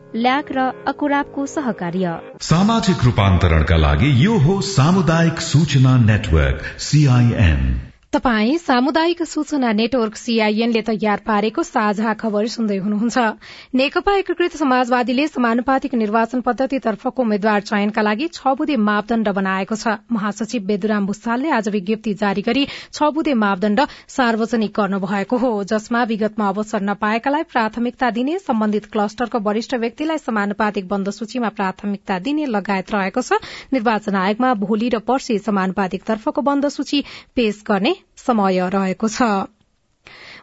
ल्याक 0.15 0.51
र 0.51 0.59
अकुराबको 0.87 1.45
सहकार्य। 1.45 2.19
सामाजिक 2.41 3.03
रूपान्तरणका 3.03 3.77
लागि 3.77 4.25
यो 4.25 4.37
हो 4.37 4.61
सामुदायिक 4.61 5.39
सूचना 5.41 5.97
नेटवर्क 5.97 6.61
सीआईएन 6.79 7.90
तपाई 8.13 8.57
सामुदायिक 8.57 9.21
सूचना 9.23 9.71
नेटवर्क 9.71 10.15
सीआईएनले 10.17 10.81
तयार 10.87 11.21
पारेको 11.27 11.63
साझा 11.63 12.13
खबर 12.13 12.47
सुन्दै 12.53 12.77
हुनुहुन्छ। 12.77 13.19
नेकपा 13.73 14.15
एकीकृत 14.15 14.55
समाजवादीले 14.57 15.27
समानुपातिक 15.27 15.93
निर्वाचन 15.95 16.41
पद्धतितर्फको 16.41 17.23
उम्मेद्वार 17.23 17.61
चयनका 17.61 18.01
लागि 18.01 18.27
छ 18.29 18.53
बुधे 18.53 18.75
मापदण्ड 18.87 19.29
बनाएको 19.37 19.75
छ। 19.75 19.93
महासचिव 20.11 20.65
बेदुराम 20.65 21.05
भुसालले 21.07 21.49
आज 21.51 21.69
विज्ञप्ति 21.69 22.13
जारी 22.15 22.41
गरी 22.41 22.65
छ 22.73 23.09
बुधे 23.13 23.33
मापदण्ड 23.45 23.85
सार्वजनिक 24.09 24.75
गर्नुभएको 24.75 25.37
हो 25.37 25.53
जसमा 25.71 26.03
विगतमा 26.11 26.49
अवसर 26.49 26.83
नपाएकालाई 26.89 27.47
प्राथमिकता 27.55 28.11
दिने 28.11 28.37
सम्बन्धित 28.41 28.91
क्लस्टरको 28.91 29.43
वरिष्ठ 29.47 29.79
व्यक्तिलाई 29.85 30.23
समानुपातिक 30.25 30.91
बन्द 30.91 31.13
सूचीमा 31.13 31.55
प्राथमिकता 31.55 32.19
दिने 32.27 32.51
लगायत 32.59 32.91
रहेको 32.91 33.21
छ। 33.23 33.41
निर्वाचन 33.71 34.21
आयोगमा 34.25 34.53
भोलि 34.67 34.89
र 34.89 35.03
पर्सि 35.07 35.39
समानुपातिक 35.47 36.07
तर्फको 36.13 36.47
बन्द 36.51 36.73
सूची 36.77 37.03
पेश 37.35 37.63
गर्ने 37.67 37.99
समय 38.17 38.69
रहेको 38.69 39.07
छ। 39.09 39.31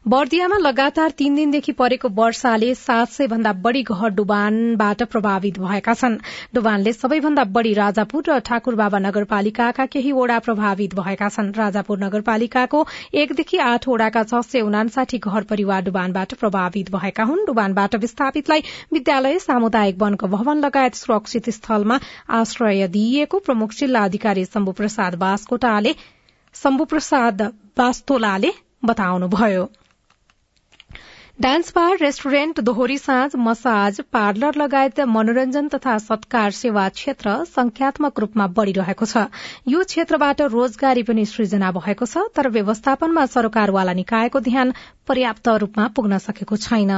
बर्दियामा 0.08 0.56
लगातार 0.56 1.10
तीन 1.10 1.34
दिनदेखि 1.34 1.72
परेको 1.72 2.08
वर्षाले 2.08 2.74
सात 2.74 3.08
सय 3.08 3.26
भन्दा 3.26 3.52
बढ़ी 3.52 3.82
घर 3.82 4.08
डुबानबाट 4.10 5.02
प्रभावित 5.04 5.58
भएका 5.58 5.94
छन्। 5.94 6.16
डुबानले 6.54 6.92
सबैभन्दा 6.92 7.44
बढ़ी 7.56 7.72
राजापुर 7.74 8.22
र 8.28 8.38
ठाकुरबाबा 8.40 8.98
नगरपालिकाका 8.98 9.86
केही 9.86 10.12
वडा 10.12 10.38
प्रभावित 10.38 10.94
भएका 10.94 11.28
छन्। 11.28 11.52
राजापुर 11.52 11.98
नगरपालिकाको 11.98 12.86
एकदेखि 13.14 13.58
आठ 13.58 13.88
वडाका 13.88 14.22
छ 14.22 14.40
सय 14.42 14.60
उनासाठी 14.60 15.18
घर 15.18 15.42
परिवार 15.44 15.82
डुबानबाट 15.84 16.34
प्रभावित 16.34 16.90
भएका 16.90 17.24
हुन्। 17.24 17.44
डुबानबाट 17.46 17.96
विस्थापितलाई 17.96 18.62
विद्यालय 18.92 19.38
सामुदायिक 19.38 19.98
वनको 19.98 20.26
भवन 20.28 20.58
लगायत 20.58 20.94
सुरक्षित 20.94 21.50
स्थलमा 21.50 21.98
आश्रय 22.38 22.88
दिइएको 22.88 23.38
प्रमुख 23.40 23.74
जिल्ला 23.74 24.04
अधिकारी 24.04 24.44
शम्भु 24.44 24.72
प्रसाद 24.72 25.14
बास्कोटाले 25.18 25.94
शम्भु 26.54 26.84
प्रसाद 26.84 27.42
बास्तोलाले 27.78 28.50
बताउनुभयो। 28.84 29.68
डान्स 31.40 31.72
बार 31.74 31.96
रेस्टुरेन्ट 31.98 32.60
दोहोरी 32.60 32.96
साँझ 32.98 33.36
मसाज 33.36 34.00
पार्लर 34.12 34.54
लगायत 34.54 35.00
मनोरञ्जन 35.08 35.68
तथा 35.68 35.98
सत्कार 35.98 36.50
सेवा 36.50 36.88
क्षेत्र 36.88 37.44
संख्यात्मक 37.44 38.20
रूपमा 38.20 38.46
बढ़िरहेको 38.56 39.06
छ। 39.06 39.26
यो 39.68 39.84
क्षेत्रबाट 39.84 40.40
रोजगारी 40.50 41.02
पनि 41.02 41.26
सृजना 41.26 41.70
भएको 41.70 42.06
छ 42.06 42.26
तर 42.34 42.48
व्यवस्थापनमा 42.48 43.26
सरकारवाला 43.26 43.92
निकायको 43.92 44.40
ध्यान 44.40 44.74
पर्याप्त 45.06 45.48
रूपमा 45.48 45.86
पुग्न 45.94 46.18
सकेको 46.18 46.56
छैन। 46.56 46.92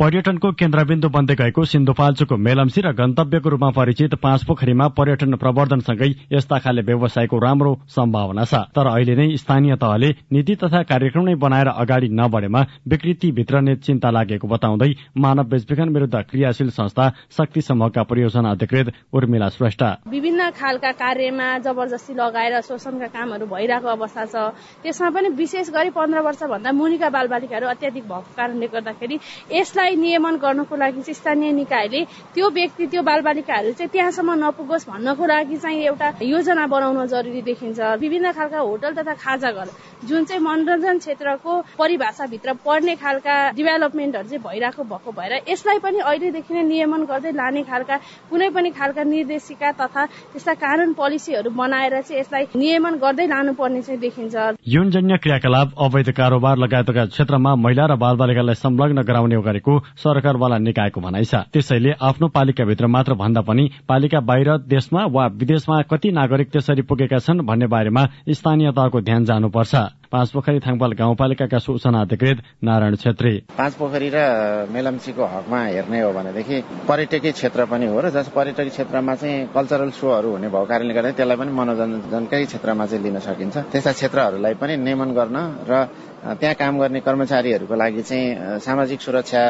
पर्यटनको 0.00 0.50
केन्द्रबिन्दु 0.56 1.08
बन्दै 1.12 1.34
गएको 1.36 1.62
सिन्धुपाल्चोकको 1.70 2.36
मेलम्सी 2.40 2.80
र 2.80 2.92
गन्तव्यको 2.96 3.48
रूपमा 3.52 3.68
परिचित 3.76 4.14
पाँच 4.16 4.44
पोखरीमा 4.48 4.86
पर्यटन 4.96 5.36
प्रवर्धनसँगै 5.36 6.08
यस्ता 6.32 6.58
खाले 6.64 6.82
व्यवसायको 6.88 7.36
राम्रो 7.36 7.72
सम्भावना 7.86 8.44
छ। 8.44 8.72
तर 8.72 8.86
अहिले 8.88 9.14
नै 9.20 9.36
स्थानीय 9.36 9.76
तहले 9.76 10.08
नीति 10.32 10.54
तथा 10.56 10.80
कार्यक्रम 10.88 11.24
नै 11.28 11.34
बनाएर 11.36 11.68
अगाडि 11.76 12.08
नबढेमा 12.16 12.60
विकृति 12.88 13.28
भित्रने 13.38 13.74
चिन्ता 13.84 14.10
लागेको 14.10 14.48
बताउँदै 14.48 14.90
मानव 15.20 15.44
बेचबिखन 15.52 15.92
विरूद्ध 15.92 16.16
क्रियाशील 16.32 16.70
संस्था 16.72 17.04
शक्ति 17.36 17.60
समूहका 17.60 18.02
परियोजना 18.08 18.50
अधिकृत 18.56 18.92
उर्मिला 19.12 19.48
श्रेष्ठ। 19.52 19.82
विभिन्न 20.08 20.48
खालका 20.56 20.92
कार्यमा 20.96 21.50
जबरजस्ती 21.60 22.14
लगाएर 22.16 22.60
शोषणका 22.64 23.08
कामहरू 23.12 23.46
भइरहेको 23.52 23.88
अवस्था 23.90 24.24
छ। 24.32 24.48
त्यसमा 24.80 25.10
पनि 25.12 25.28
विशेष 25.36 25.68
गरी 25.76 25.90
पन्ध्र 25.92 26.24
वर्षभन्दा 26.24 26.72
मुनिका 26.72 27.08
बालबालिकाहरू 27.12 27.66
अत्याधिक 27.68 28.04
भएको 28.08 28.32
कारणले 28.40 28.66
गर्दाखेरि 28.72 29.20
यसलाई 29.52 29.88
नियमन 29.96 30.36
गर्नको 30.36 30.76
लागि 30.76 31.02
चाहिँ 31.02 31.14
स्थानीय 31.14 31.52
निकायले 31.52 32.04
त्यो 32.34 32.48
व्यक्ति 32.50 32.86
त्यो 32.86 33.02
बालबालिकाहरू 33.02 33.72
चाहिँ 33.72 33.90
त्यहाँसम्म 33.90 34.34
नपुगोस् 34.44 34.88
भन्नको 34.90 35.26
लागि 35.26 35.56
चाहिँ 35.56 35.82
एउटा 35.84 36.08
योजना 36.22 36.66
बनाउन 36.66 37.06
जरुरी 37.06 37.42
देखिन्छ। 37.42 37.80
विभिन्न 38.00 38.32
खालका 38.32 38.58
होटल 38.58 38.92
तथा 38.94 39.14
खाजा 39.14 39.50
घर 39.50 39.68
जुन 40.08 40.24
चाहिँ 40.24 40.42
मनोरञ्जन 40.42 40.98
क्षेत्रको 40.98 41.52
परिभाषाभित्र 41.78 42.52
पर्ने 42.66 42.94
खालका 42.96 43.34
डेभलपमेन्टहरू 43.52 44.28
चाहिँ 44.28 44.42
भइरहेको 44.44 44.82
भएको 44.84 45.10
भएर 45.12 45.32
यसलाई 45.48 45.78
पनि 45.78 45.98
अहिलेदेखि 46.00 46.54
नै 46.54 46.62
नियमन 46.62 47.04
गर्दै 47.10 47.32
लाने 47.32 47.62
खालका 47.62 47.96
कुनै 48.30 48.48
पनि 48.50 48.70
खालका 48.70 49.02
निर्देशिका 49.04 49.72
तथा 49.80 50.04
त्यस्ता 50.32 50.54
कानून 50.54 50.92
पोलिसीहरू 50.92 51.50
बनाएर 51.50 52.00
चाहिँ 52.00 52.20
यसलाई 52.20 52.44
नियमन 52.56 52.94
गर्दै 53.04 53.26
लानुपर्ने 53.26 53.82
चाहिँ 53.82 54.00
देखिन्छ। 54.00 54.34
यौनजन्य 54.66 55.16
क्रियाकलाप 55.18 55.68
अवैध 55.78 56.10
कारोबार 56.12 56.56
लगायतका 56.58 57.04
क्षेत्रमा 57.06 57.54
महिला 57.56 57.86
र 57.86 57.96
बालबालिकालाई 57.96 58.54
संलग्न 58.54 59.02
गराउने 59.02 59.36
गरेको 59.42 59.79
सरकारवाला 59.96 60.58
निकायको 60.58 61.00
भनाइ 61.00 61.24
छ। 61.24 61.34
त्यसैले 61.52 61.92
आफ्नो 62.02 62.28
पालिकाभित्र 62.28 62.86
मात्र 62.86 63.14
भन्दा 63.14 63.40
पनि 63.40 63.70
पालिका 63.88 64.20
बाहिर 64.20 64.56
देशमा 64.66 65.04
वा 65.06 65.26
विदेशमा 65.26 65.82
कति 65.82 66.10
नागरिक 66.12 66.50
त्यसरी 66.50 66.82
पुगेका 66.82 67.18
छन् 67.18 67.46
भन्ने 67.46 67.66
बारेमा 67.66 68.02
स्थानीय 68.30 68.72
तहको 68.72 69.00
ध्यान 69.00 69.24
जानुपर्छ। 69.24 69.74
पाँच 70.12 70.30
पोखरी 70.30 70.58
थाङपाल 70.58 70.92
गाउँपालिकाका 70.98 71.58
सूचना 71.58 72.00
अधिकृत 72.02 72.38
नारायण 72.66 72.94
छेत्री। 72.98 73.32
पाँच 73.54 73.74
पोखरी 73.78 74.08
र 74.10 74.18
मेलम्चीको 74.66 75.24
हकमा 75.24 75.60
हेर्ने 75.64 76.00
हो 76.02 76.10
भनेदेखि 76.12 76.56
पर्यटकीय 76.88 77.32
क्षेत्र 77.32 77.64
पनि 77.70 77.86
हो 77.86 78.00
र 78.00 78.10
जस 78.10 78.28
पर्यटकीय 78.34 78.70
क्षेत्रमा 78.74 79.14
चाहिँ 79.14 79.46
कल्चरल 79.54 79.90
सोहरू 79.94 80.30
हुने 80.34 80.48
भएको 80.50 80.66
कारणले 80.66 80.94
गर्दा 80.94 81.10
त्यसलाई 81.14 81.36
पनि 81.38 81.52
मनोरञ्जनकै 81.54 82.44
क्षेत्रमा 82.44 82.86
चाहिँ 82.90 83.02
लिन 83.04 83.18
सकिन्छ। 83.22 83.56
त्यस्ता 83.70 83.92
क्षेत्रहरूलाई 83.92 84.54
पनि 84.58 84.76
नियमन 84.82 85.10
गर्न 85.14 85.38
र 85.70 85.86
त्यहाँ 86.20 86.54
काम 86.54 86.78
गर्ने 86.78 87.00
कर्मचारीहरूको 87.00 87.74
लागि 87.74 88.02
चाहिँ 88.02 88.58
सामाजिक 88.60 89.00
सुरक्षा 89.00 89.42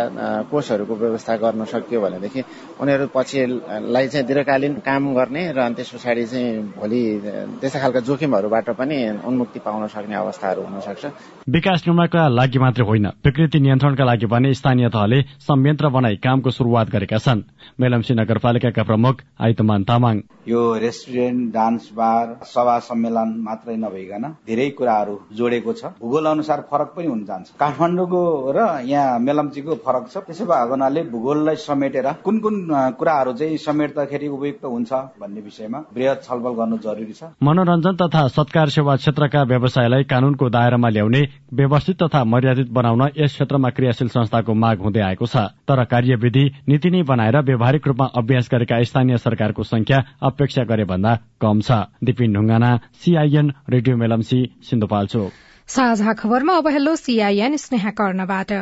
कोषहरूको 0.52 0.94
व्यवस्था 0.94 1.36
गर्न 1.42 1.64
सकियो 1.66 2.00
भनेदेखि 2.00 2.40
उनीहरू 2.78 3.06
पछिलाई 3.10 4.08
चाहिँ 4.08 4.26
दीर्घकालीन 4.26 4.74
काम 4.86 5.02
गर्ने 5.18 5.42
र 5.50 5.68
त्यस 5.74 5.90
पछाडि 5.94 6.24
चाहिँ 6.30 6.78
भोलि 6.78 7.02
त्यस्ता 7.58 7.78
खालका 7.80 8.00
जोखिमहरूबाट 8.06 8.70
पनि 8.78 8.98
उन्मुक्ति 9.18 9.58
पाउन 9.66 9.86
सक्ने 9.90 10.14
अवस्थाहरू 10.50 10.62
हुन 10.62 10.80
सक्छ 10.80 11.04
विकास 11.48 11.82
निर्माणका 11.86 12.28
लागि 12.28 12.58
मात्रै 12.58 12.84
होइन 12.86 13.06
विकृति 13.24 13.58
नियन्त्रणका 13.60 14.04
लागि 14.04 14.26
भने 14.26 14.52
स्थानीय 14.54 14.88
तहले 14.88 15.20
संयन्त्र 15.40 15.88
बनाई 15.88 16.16
कामको 16.16 16.50
शुरूआत 16.50 16.90
गरेका 16.90 17.18
छन्। 17.18 17.42
मेलम्सी 17.80 18.14
नगरपालिकाका 18.14 18.82
प्रमुख 18.82 19.22
आइतमान 19.40 19.82
तामाङ। 19.84 20.16
यो 20.48 20.60
रेस्टुरेन्ट 20.78 21.52
डान्स 21.54 21.90
बार 21.94 22.26
सभा 22.44 22.78
सम्मेलन 22.78 23.34
मात्रै 23.42 23.76
नभइकन 23.76 24.24
धेरै 24.46 24.68
कुराहरू 24.78 25.14
जोडेको 25.34 25.72
छ। 25.72 25.84
भूगोल 26.00 26.26
अनुसार 26.26 26.60
फरक 26.70 26.88
पनि 26.96 27.06
हुन 27.06 27.24
जान्छ। 27.24 27.46
काठमाडौँको 27.60 28.22
र 28.56 28.58
यहाँ 28.86 29.18
मेलम्चीको 29.18 29.74
फरक 29.86 30.06
छ। 30.12 30.16
त्यसो 30.26 30.44
भएको 30.46 30.70
हुनाले 30.70 31.02
भूगोललाई 31.10 31.56
समेटेर 31.58 32.06
कुन 32.24 32.38
कुन 32.38 32.56
कुराहरू 32.98 33.32
चाहिँ 33.32 33.56
समेट्दाखेरि 33.58 34.28
उपयुक्त 34.28 34.64
हुन्छ 34.64 34.92
भन्ने 35.20 35.40
विषयमा 35.40 35.78
वृहत 35.94 36.22
छलफल 36.24 36.52
गर्नु 36.60 36.78
जरुरी 36.78 37.12
छ। 37.12 37.34
मनोरञ्जन 37.42 37.94
तथा 37.96 38.26
सत्कार 38.38 38.68
सेवा 38.70 38.96
क्षेत्रका 38.96 39.42
व्यवसायलाई 39.50 40.04
कानूनको 40.40 40.48
दायरामा 40.48 40.88
ल्याउने 40.88 41.22
व्यवस्थित 41.52 42.02
तथा 42.02 42.24
मर्यादित 42.24 42.68
बनाउन 42.72 43.02
यस 43.16 43.32
क्षेत्रमा 43.34 43.68
क्रियाशील 43.70 44.08
संस्थाको 44.08 44.54
माग 44.54 44.78
हुँदै 44.80 45.00
आएको 45.00 45.26
छ। 45.26 45.36
तर 45.68 45.84
कार्यविधि 45.84 46.44
नीति 46.68 46.90
नै 46.90 47.02
बनाएर 47.04 47.36
व्यावहारिक 47.44 47.86
रूपमा 47.86 48.06
अभ्यास 48.16 48.48
गरेका 48.48 48.82
स्थानीय 48.82 49.18
सरकारको 49.18 49.62
संख्या 49.62 49.98
अपेक्षा 50.22 50.64
गरे 50.64 50.84
भन्दा 50.84 51.12
कम 51.40 51.60
छ। 51.60 51.92
Dipin 52.04 52.32
Dhungana 52.32 52.70
CIN 53.04 53.52
radio 53.68 53.96
Melamchi 53.96 54.40
Sindhupalchok. 54.64 55.32
साझा 55.68 56.12
खबरमा 56.12 56.56
अब 56.56 56.68
हेलो 56.68 56.96
सीआईएन 56.96 57.56
स्नेहा 57.56 57.90
कर्णबाट। 57.92 58.52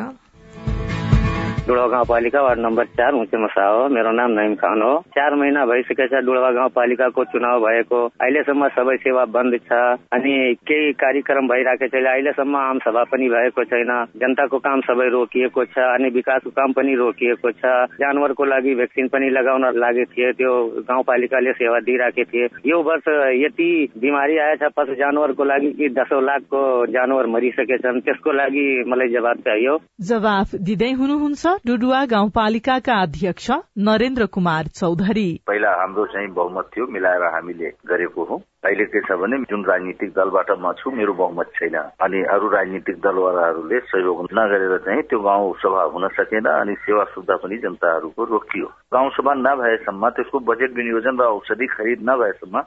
डुडवा 1.68 1.87
गाउँपालिका 1.92 2.40
वार्ड 2.40 2.61
नम्बर 2.61 2.85
चार 2.96 3.12
मुचे 3.14 3.37
मसा 3.37 3.64
हो 3.68 3.88
मेरो 3.92 4.11
नाम 4.16 4.31
नइम 4.33 4.54
खान. 4.57 4.83
हो 4.83 4.92
चार 5.12 5.35
महिना 5.37 5.64
भइसकेछ 5.68 6.12
डुडवा 6.24 6.50
गाउँपालिकाको 6.57 7.24
चुनाव 7.28 7.61
भएको। 7.61 7.98
अहिलेसम्म 8.09 8.68
सबै 8.72 8.96
सेवा 9.04 9.24
बन्द 9.37 9.57
छ। 9.68 9.72
अनि 10.16 10.33
केही 10.64 10.92
कार्यक्रम 10.96 11.48
भइरहेको 11.48 11.87
छैन 11.92 12.07
अहिलेसम्म 12.09 12.57
आम 12.57 12.78
सभा 12.81 13.02
पनि 13.12 13.28
भएको 13.28 13.64
छैन। 13.68 13.92
जनताको 14.16 14.59
काम 14.64 14.81
सबै 14.88 15.09
रोकिएको 15.12 15.64
छ 15.68 15.76
अनि 15.92 16.09
विकासको 16.16 16.50
काम 16.57 16.72
पनि 16.72 16.94
रोकिएको 16.96 17.52
छ। 17.61 17.74
जानवरको 18.00 18.44
लागि 18.48 18.74
भ्याक्सिन 18.81 19.09
पनि 19.12 19.28
लगाउन 19.37 19.68
लागेको 19.76 20.12
थिए 20.16 20.33
त्यो 20.40 20.54
गाउँपालिकाले 20.88 21.52
सेवा 21.61 21.78
दिइरहेको 21.85 22.24
थिए 22.33 22.48
यो 22.64 22.81
वर्ष 22.88 23.12
यति 23.44 23.68
बिमारी 24.00 24.38
आएछ 24.46 24.64
पशु 24.72 24.94
जानवरको 25.04 25.44
लागि 25.44 25.70
कि 25.76 25.92
दसौँ 26.00 26.22
लाखको 26.24 26.64
जानवर 26.96 27.26
मरिसकेछन्। 27.37 28.00
त्यसको 28.09 28.33
लागि 28.40 28.66
मलाई 28.88 29.14
जवाब 29.18 29.44
चाहियो। 29.44 29.78
जवाफ 30.09 30.54
दिँदै 30.64 30.92
हुनुहुन्छ? 30.96 31.57
डुडुवा 31.66 32.04
गाउँपालिकाका 32.04 32.94
अध्यक्ष 33.02 33.50
नरेन्द्र 33.78 34.26
कुमार 34.26 34.66
चौधरी। 34.78 35.28
पहिला 35.46 35.70
हाम्रो 35.80 36.04
चाहिँ 36.06 36.28
बहुमत 36.30 36.70
थियो 36.76 36.86
मिलाएर 36.86 37.22
हामीले 37.34 37.70
गरेको 37.86 38.24
हो। 38.24 38.36
अहिले 38.64 38.84
के 38.84 39.00
छ 39.00 39.18
भने 39.18 39.36
जुन 39.50 39.64
राजनीतिक 39.64 40.10
दलबाट 40.14 40.50
म 40.62 40.72
छु 40.78 40.90
मेरो 40.90 41.12
बहुमत 41.14 41.50
छैन। 41.54 41.76
अनि 41.98 42.22
अरू 42.34 42.48
राजनीतिक 42.48 42.96
दलवालाहरूले 43.00 43.78
सहयोग 43.90 44.28
नगरेर 44.38 44.76
चाहिँ 44.86 45.02
त्यो 45.02 45.18
गाउँ 45.18 45.52
सभा 45.58 45.82
हुन 45.94 46.08
सकेन 46.18 46.46
अनि 46.46 46.74
सेवा 46.86 47.04
सुविधा 47.04 47.36
पनि 47.42 47.56
जनताहरूको 47.58 48.24
रोकियो। 48.24 48.66
गाउँ 48.94 49.10
सभा 49.10 49.34
नभएसम्म 49.34 50.08
त्यसको 50.08 50.38
बजेट 50.38 50.70
विनियोजन 50.76 51.18
र 51.18 51.24
औषधि 51.34 51.66
खरिद 51.66 51.98
नभएसम्म 52.10 52.62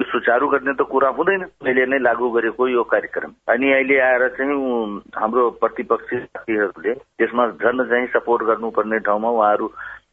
सुचारू 0.00 0.48
गर्ने 0.48 0.72
त 0.72 0.86
कुरा 0.86 1.08
हुँदैन। 1.10 1.42
अहिले 1.42 1.84
नै 1.86 1.98
लागू 1.98 2.30
गरेको 2.30 2.68
यो 2.68 2.82
कार्यक्रम। 2.84 3.30
अनि 3.48 3.72
अहिले 3.72 3.96
आएर 4.00 4.28
चाहिँ 4.28 4.58
हाम्रो 5.16 5.50
प्रतिपक्षी 5.58 6.18
साथीहरूले 6.18 6.94
त्यसमा 6.94 7.46
झन् 7.58 7.84
चाहिँ 7.84 8.06
सपोर्ट 8.06 8.42
गर्नुपर्ने 8.42 8.98
ठाउँमा 8.98 9.30
उहाँहरू 9.30 9.66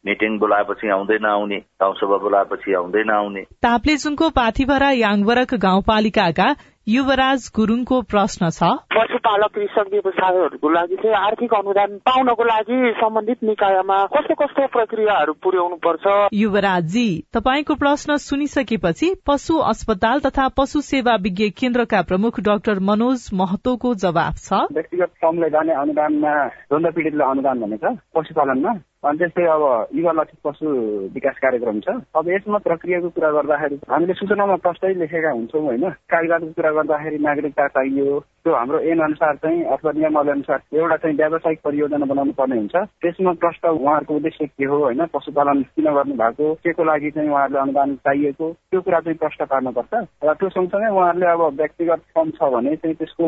मिटिङ 0.06 0.38
बोलाएपछि 0.38 0.88
आउँदैन 0.88 1.26
आउने 1.26 1.58
गाउँसभा 1.80 2.16
बोलाएपछि 2.16 2.74
आउँदैन 2.74 3.10
आउने 3.10 3.42
ताप्लेजुङको 3.62 4.30
पाथिभरा 4.30 4.90
याङवरक 4.96 5.54
गाउँपालिकाका 5.58 6.48
युवराज 6.86 7.46
गुरूङको 7.56 7.96
प्रश्न 8.02 8.48
छ। 8.48 8.66
पशुपालक 8.94 9.50
कृषक 9.54 9.88
व्यवसायहरूको 9.92 10.68
लागि 10.70 10.96
चाहिँ 10.96 11.16
आर्थिक 11.18 11.54
अनुदान 11.54 11.96
पाउनको 12.06 12.44
लागि 12.44 12.76
सम्बन्धित 12.98 13.42
निकायमा 13.42 13.96
कस्तो 14.14 14.34
कस्तो 14.34 14.66
प्रक्रियाहरू 14.66 15.32
पुर्याउनु 15.42 15.76
पर्छ 15.82 16.14
युवराजजी 16.32 17.08
तपाईँको 17.34 17.74
प्रश्न 17.74 18.16
सुनिसकेपछि 18.22 19.08
पशु 19.26 19.58
अस्पताल 19.66 20.20
तथा 20.20 20.48
पशु 20.56 20.80
सेवा 20.86 21.14
विज्ञ 21.20 21.50
केन्द्रका 21.58 22.02
प्रमुख 22.02 22.40
डाक्टर 22.40 22.78
मनोज 22.86 23.28
महतोको 23.34 23.94
जवाब 24.06 24.34
छ। 24.38 24.62
व्यक्तिगत 24.72 25.10
श्रमले 25.18 25.50
जाने 25.50 25.72
अनुदानमा 25.82 26.34
द्वन्द 26.70 26.86
पीडितलाई 26.94 27.30
अनुदान 27.30 27.60
भनेको 27.60 27.96
पशुपालनमा? 28.14 28.72
अनि 29.04 29.18
त्यस्तै 29.18 29.44
अब 29.44 29.62
युवा 29.94 30.12
लक्षित 30.12 30.40
पशु 30.44 30.66
विकास 31.14 31.36
कार्यक्रम 31.38 31.80
छ। 31.80 31.88
अब 32.16 32.28
यसमा 32.28 32.58
प्रक्रियाको 32.58 33.08
कुरा 33.08 33.30
गर्दाखेरि 33.30 33.76
हामीले 33.90 34.14
सूचनामा 34.14 34.56
प्रष्टै 34.56 34.94
लेखेका 34.94 35.30
हुन्छौँ 35.30 35.62
होइन। 35.62 35.90
कागजातको 36.10 36.52
कुरा 36.56 36.70
गर्दाखेरि 36.70 37.18
नागरिकता 37.18 37.66
चाहियो। 37.68 38.20
त्यो 38.20 38.54
हाम्रो 38.54 38.78
ऐन 38.78 39.00
अनुसार 39.00 39.36
चाहिँ 39.36 39.64
अथवा 39.64 39.92
नियमावली 39.92 40.30
अनुसार 40.30 40.60
एउटा 40.74 40.96
चाहिँ 40.96 41.16
व्यावसायिक 41.16 41.60
परियोजना 41.64 42.06
बनाउनु 42.06 42.32
पर्ने 42.32 42.56
हुन्छ। 42.56 42.76
त्यसमा 42.76 43.32
प्रष्ट 43.32 43.66
उहाँहरूको 43.66 44.16
उद्देश्य 44.16 44.46
के 44.46 44.64
हो 44.64 44.78
होइन? 44.78 45.06
पशुपालन 45.06 45.62
किन 45.62 45.92
गर्नु 45.94 46.14
भएको 46.14 46.54
के 46.54 46.72
को 46.72 46.84
लागि 46.84 47.10
चाहिँ 47.10 47.30
उहाँहरूले 47.30 47.60
अनुदान 47.60 47.94
चाहिएको? 47.96 48.52
त्यो 48.70 48.80
कुरा 48.80 49.00
चाहिँ 49.00 49.18
प्रष्ट 49.18 49.42
पार्नुपर्छ। 49.42 49.94
र 50.24 50.34
त्यो 50.34 50.48
सँगसँगै 50.48 50.90
उहाँहरूले 50.90 51.26
अब 51.26 51.42
व्यक्तिगत 51.60 52.00
फर्म 52.14 52.30
छ 52.30 52.50
भने 52.54 52.76
चाहिँ 52.76 52.96
त्यसको 52.96 53.26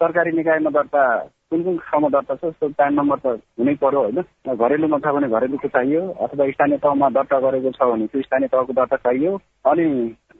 सरकारी 0.00 0.32
निकायमा 0.36 0.70
दर्ता 0.70 1.02
कुन 1.50 1.62
कुन 1.62 1.76
ठाउँमा 1.78 2.08
दर्ता 2.08 2.34
छ 2.34 2.40
त्यसको 2.40 2.68
प्यान 2.68 2.94
नम्बर 2.94 3.18
त 3.18 3.26
हुनै 3.58 3.74
पर्यो 3.82 4.00
होइन। 4.02 4.20
घरेलुमा 4.54 4.98
छ 4.98 5.12
भने 5.16 5.28
घरेलुको 5.28 5.68
चाहियो 5.68 6.02
अथवा 6.26 6.50
स्थानीय 6.50 6.78
तहमा 6.84 7.08
दर्ता 7.16 7.38
गरेको 7.40 7.70
छ 7.70 7.88
भने 7.90 8.06
त्यो 8.12 8.22
स्थानीय 8.22 8.48
तहको 8.52 8.72
दर्ता 8.72 8.96
चाहियो। 9.06 9.32
अनि 9.72 9.86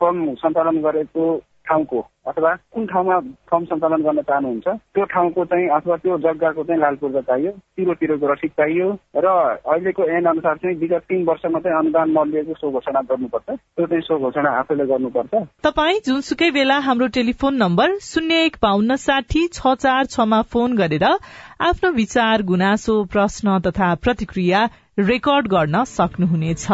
फर्म 0.01 0.19
सञ्चालन 0.43 0.81
गरेको 0.83 1.25
ठाउँको 1.69 2.01
अथवा 2.27 2.55
कुन 2.75 2.87
ठाउँमा 2.87 3.19
फर्म 3.51 3.65
सञ्चालन 3.65 4.03
गर्न 4.03 4.23
चाहनुहुन्छ 4.23 4.69
त्यो 4.95 5.05
ठाउँको 5.15 5.45
चाहिँ 5.45 5.69
अथवा 5.77 5.97
त्यो 5.97 6.19
जग्गाको 6.19 6.65
चाहिँ 6.65 6.81
लाल 6.81 6.95
पूर्जा 7.01 7.21
चाहियो 7.29 7.51
तिरो 7.77 7.95
तिरोको 8.01 8.33
रसिद 8.33 8.51
चाहियो 8.51 8.89
र 9.17 9.27
अहिलेको 9.67 10.09
ऐन 10.17 10.27
अनुसार 10.27 10.57
चाहिँ 10.57 10.77
विगत 10.77 11.03
तिन 11.09 11.25
वर्षमा 11.25 11.61
चाहिँ 11.61 11.79
अनुदान 11.79 12.11
नलिएको 12.19 12.55
सो 12.55 12.71
घोषणा 12.71 13.01
गर्नुपर्छ। 13.11 13.49
त्यो 13.51 13.87
चाहिँ 13.87 14.03
सो 14.03 14.19
घोषणा 14.19 14.51
आफैले 14.59 14.87
गर्नुपर्छ। 14.87 15.43
तपाईँ 15.63 16.01
जुनसुकै 16.07 16.51
बेला 16.51 16.79
हाम्रो 16.89 17.07
टेलिफोन 17.15 17.55
नम्बर 17.57 17.99
शून्य 18.03 18.45
एक 18.45 18.57
बान्न 18.63 18.97
साठी 18.97 19.47
छ 19.49 19.75
चार 19.79 20.05
छमा 20.07 20.43
फोन 20.53 20.77
गरेर 20.77 21.07
आफ्नो 21.71 21.91
विचार 21.93 22.43
गुनासो 22.43 23.03
प्रश्न 23.13 23.59
तथा 23.67 23.95
प्रतिक्रिया 24.03 24.69
रेकर्ड 24.99 25.47
गर्न 25.49 25.85
सक्नुहुनेछ। 25.97 26.67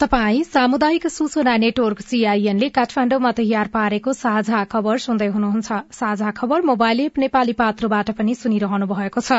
तपाई 0.00 0.42
सामुदायिक 0.44 1.06
सूचना 1.08 1.56
नेटवर्क 1.56 2.00
सीआईएनले 2.00 2.68
काठमाण्डुमा 2.68 3.30
तयार 3.36 3.68
पारेको 3.76 4.12
साझा 4.12 4.58
खबर 4.72 4.98
सुन्दै 5.04 5.28
हुनुहुन्छ। 5.36 5.78
साझा 5.98 6.30
खबर 6.40 6.60
मोबाइल 6.70 7.00
एप 7.00 7.18
नेपाली 7.18 7.52
पात्रोबाट 7.60 8.10
पनि 8.18 8.34
सुनिरहनु 8.36 8.86
भएको 8.90 9.20
छ। 9.20 9.38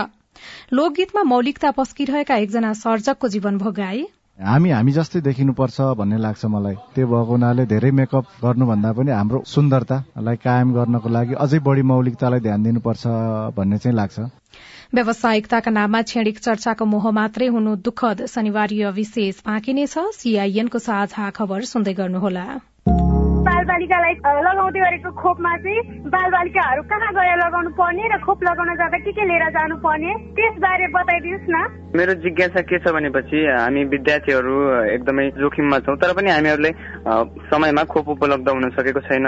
लोकगीतमा 0.74 1.24
मौलिकता 1.34 1.72
पस्किरहेका 1.78 2.38
एकजना 2.42 2.74
सर्जकको 2.82 3.30
जीवन 3.36 3.58
भोगाए 3.62 4.02
हामी 4.40 4.70
हामी 4.70 4.92
जस्तै 4.98 5.22
देखिनुपर्छ 5.30 5.78
भन्ने 6.02 6.18
लाग्छ 6.26 6.46
मलाई। 6.50 6.76
त्यो 6.98 7.06
भएको 7.06 7.32
हुनाले 7.32 7.66
धेरै 7.70 7.92
मेकअप 8.02 8.26
गर्नुभन्दा 8.42 8.94
पनि 8.98 9.12
हाम्रो 9.14 9.44
सुन्दरतालाई 9.54 10.42
कायम 10.42 10.74
गर्नको 10.74 11.10
लागि 11.18 11.34
अझै 11.46 11.60
बढी 11.70 11.86
मौलिकतालाई 11.94 12.42
ध्यान 12.50 12.64
दिनुपर्छ 12.64 13.04
भन्ने 13.58 13.78
चाहिँ 13.78 13.96
लाग्छ। 14.02 14.18
व्यावसायिकताका 14.96 15.72
नाममा 15.72 16.02
क्षणिक 16.02 16.38
चर्चाको 16.40 16.86
मोह 16.88 17.06
मात्रै 17.12 17.48
हुनु 17.52 17.76
दुःखद। 17.84 18.26
शनिवार 18.32 18.72
विशेष 18.96 19.44
बाँकी 19.44 19.74
नै 19.74 19.86
छ। 19.86 20.08
सीआईएनको 20.16 20.80
साझा 20.80 21.30
खबर 21.36 21.62
सुन्दै 21.68 21.94
गर्नुहोला। 22.00 22.46
बालबालिकालाई 23.48 24.14
लगाउँदै 24.48 24.80
गरेको 24.80 25.10
खोपमा 25.12 25.52
चाहिँ 25.64 25.82
बालबालिकाहरू 26.08 26.82
कहाँ 26.92 27.12
गएर 27.16 27.38
लगाउनु 27.44 27.70
पर्ने 27.80 28.04
र 28.12 28.16
खोप 28.24 28.40
लगाउन 28.44 28.70
जाँदा 28.80 28.98
के 29.04 29.12
के 29.12 29.24
लिएर 29.28 29.44
जानु 29.56 29.76
पर्ने 29.84 30.12
त्यसबारे 30.36 30.88
बताइदिनुहोस् 30.96 31.52
न। 31.52 31.58
मेरो 31.96 32.14
जिज्ञासा 32.24 32.62
के 32.64 32.80
छ 32.80 32.92
भनेपछि 32.96 33.40
हामी 33.48 33.84
विद्यार्थीहरू 33.92 34.56
एकदमै 34.96 35.26
जोखिममा 35.40 35.80
छौँ 35.84 35.98
तर 36.00 36.14
पनि 36.16 36.32
हामीहरूले 36.32 36.72
समयमा 37.52 37.84
खोप 37.92 38.08
उपलब्ध 38.16 38.48
हुन 38.50 38.70
सकेको 38.80 39.02
छैन। 39.08 39.28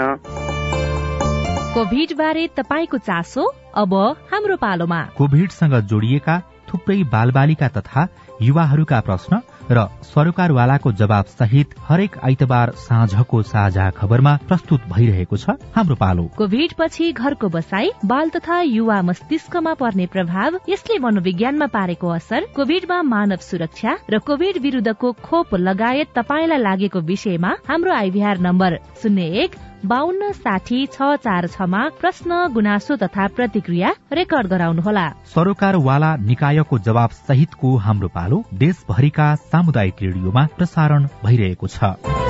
कोभिड 1.74 2.12
बारे 2.18 2.46
तपाईँको 2.56 2.98
चासो 2.98 3.42
अब 3.78 3.92
हाम्रो 4.30 4.56
पालोमा। 4.58 5.00
कोभिडसँग 5.16 5.74
जोडिएका 5.86 6.38
थुप्रै 6.68 6.96
बालबालिका 7.12 7.68
तथा 7.68 8.06
युवाहरूका 8.42 8.98
प्रश्न 9.06 9.38
र 9.70 9.86
सरकारवालाको 10.02 10.92
जवाब 10.92 11.24
सहित 11.30 11.74
हरेक 11.88 12.18
आइतबार 12.26 12.70
साँझको 12.86 13.42
साझा 13.42 13.88
खबरमा 13.98 14.34
प्रस्तुत 14.48 14.90
भइरहेको 14.90 15.36
छ 15.36 15.54
हाम्रो 15.76 15.94
पालो। 15.94 16.26
कोभिड 16.36 16.74
पछि 16.74 17.12
घरको 17.12 17.48
बसाई 17.48 17.90
बाल 18.04 18.34
तथा 18.34 18.60
युवा 18.66 19.00
मस्तिष्कमा 19.06 19.74
पर्ने 19.78 20.06
प्रभाव 20.10 20.58
यसले 20.68 20.98
मनोविज्ञानमा 21.06 21.66
पारेको 21.70 22.08
असर 22.18 22.50
कोभिडमा 22.56 23.02
मानव 23.14 23.46
सुरक्षा 23.46 23.96
र 24.10 24.18
कोभिड 24.26 24.62
विरूद्धको 24.62 25.12
खोप 25.22 25.54
लगायत 25.70 26.14
तपाईँलाई 26.18 26.62
लागेको 26.66 27.06
विषयमा 27.14 27.56
हाम्रो 27.68 27.94
आइभीआर 27.94 28.38
नम्बर 28.48 28.78
शून्य 29.02 29.32
एक 29.44 29.58
बान्न 29.84 30.32
साठी 30.32 30.86
छ 30.86 31.02
चार 31.16 31.46
छमा 31.46 31.88
प्रश्न 32.00 32.48
गुनासो 32.52 32.96
तथा 32.96 33.26
प्रतिक्रिया 33.26 33.92
रेकर्ड 34.12 34.46
गराउनुहोला। 34.46 35.06
सरोकारवाला 35.34 36.14
निकायको 36.28 36.78
जवाब 36.78 37.10
सहितको 37.28 37.76
हाम्रो 37.76 38.08
पालो 38.08 38.44
देशभरिका 38.54 39.34
सामुदायिक 39.48 40.02
रेडियोमा 40.02 40.46
प्रसारण 40.56 41.08
भइरहेको 41.24 41.66
छ। 41.66 42.29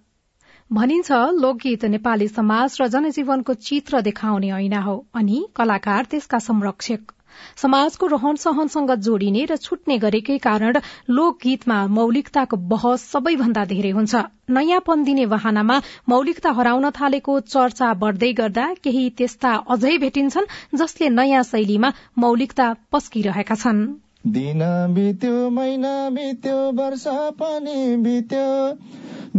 भनिन्छ 0.71 1.11
लोकगीत 1.35 1.83
नेपाली 1.85 2.27
समाज 2.27 2.75
र 2.81 2.85
जनजीवनको 2.87 3.53
चित्र 3.61 3.99
देखाउने 4.01 4.49
ऐना 4.57 4.79
हो 4.81 4.93
अनि 5.13 5.39
कलाकार 5.55 6.05
त्यसका 6.11 6.37
संरक्षक। 6.39 7.11
समाजको 7.55 8.07
रहन 8.07 8.35
सहनसँग 8.35 8.93
जोडिने 9.07 9.43
र 9.45 9.55
छुट्ने 9.57 9.97
गरेकै 9.97 10.37
कारण 10.37 10.79
लोकगीतमा 11.09 11.79
मौलिकताको 11.97 12.57
बहस 12.71 13.03
सबैभन्दा 13.07 13.65
धेरै 13.65 13.91
हुन्छ। 13.97 14.21
नयाँपन 14.49 15.03
दिने 15.03 15.25
वाहनामा 15.33 15.77
मौलिकता 16.09 16.51
हराउन 16.59 16.89
थालेको 16.99 17.39
चर्चा 17.47 17.93
बढ्दै 18.05 18.31
गर्दा 18.39 18.69
केही 18.83 19.09
त्यस्ता 19.17 19.51
अझै 19.75 19.97
भेटिन्छन् 19.97 20.51
जसले 20.75 21.09
नयाँ 21.17 21.43
शैलीमा 21.51 21.91
मौलिकता 22.17 22.69
पस्किरहेका 22.91 23.55
छन्। 23.55 23.83
दिन 24.27 24.59
बित्यो 24.93 25.49
महिना 25.49 26.09
बित्यो 26.09 26.71
वर्ष 26.71 27.03
पनि 27.07 27.95
बित्यो 27.95 28.73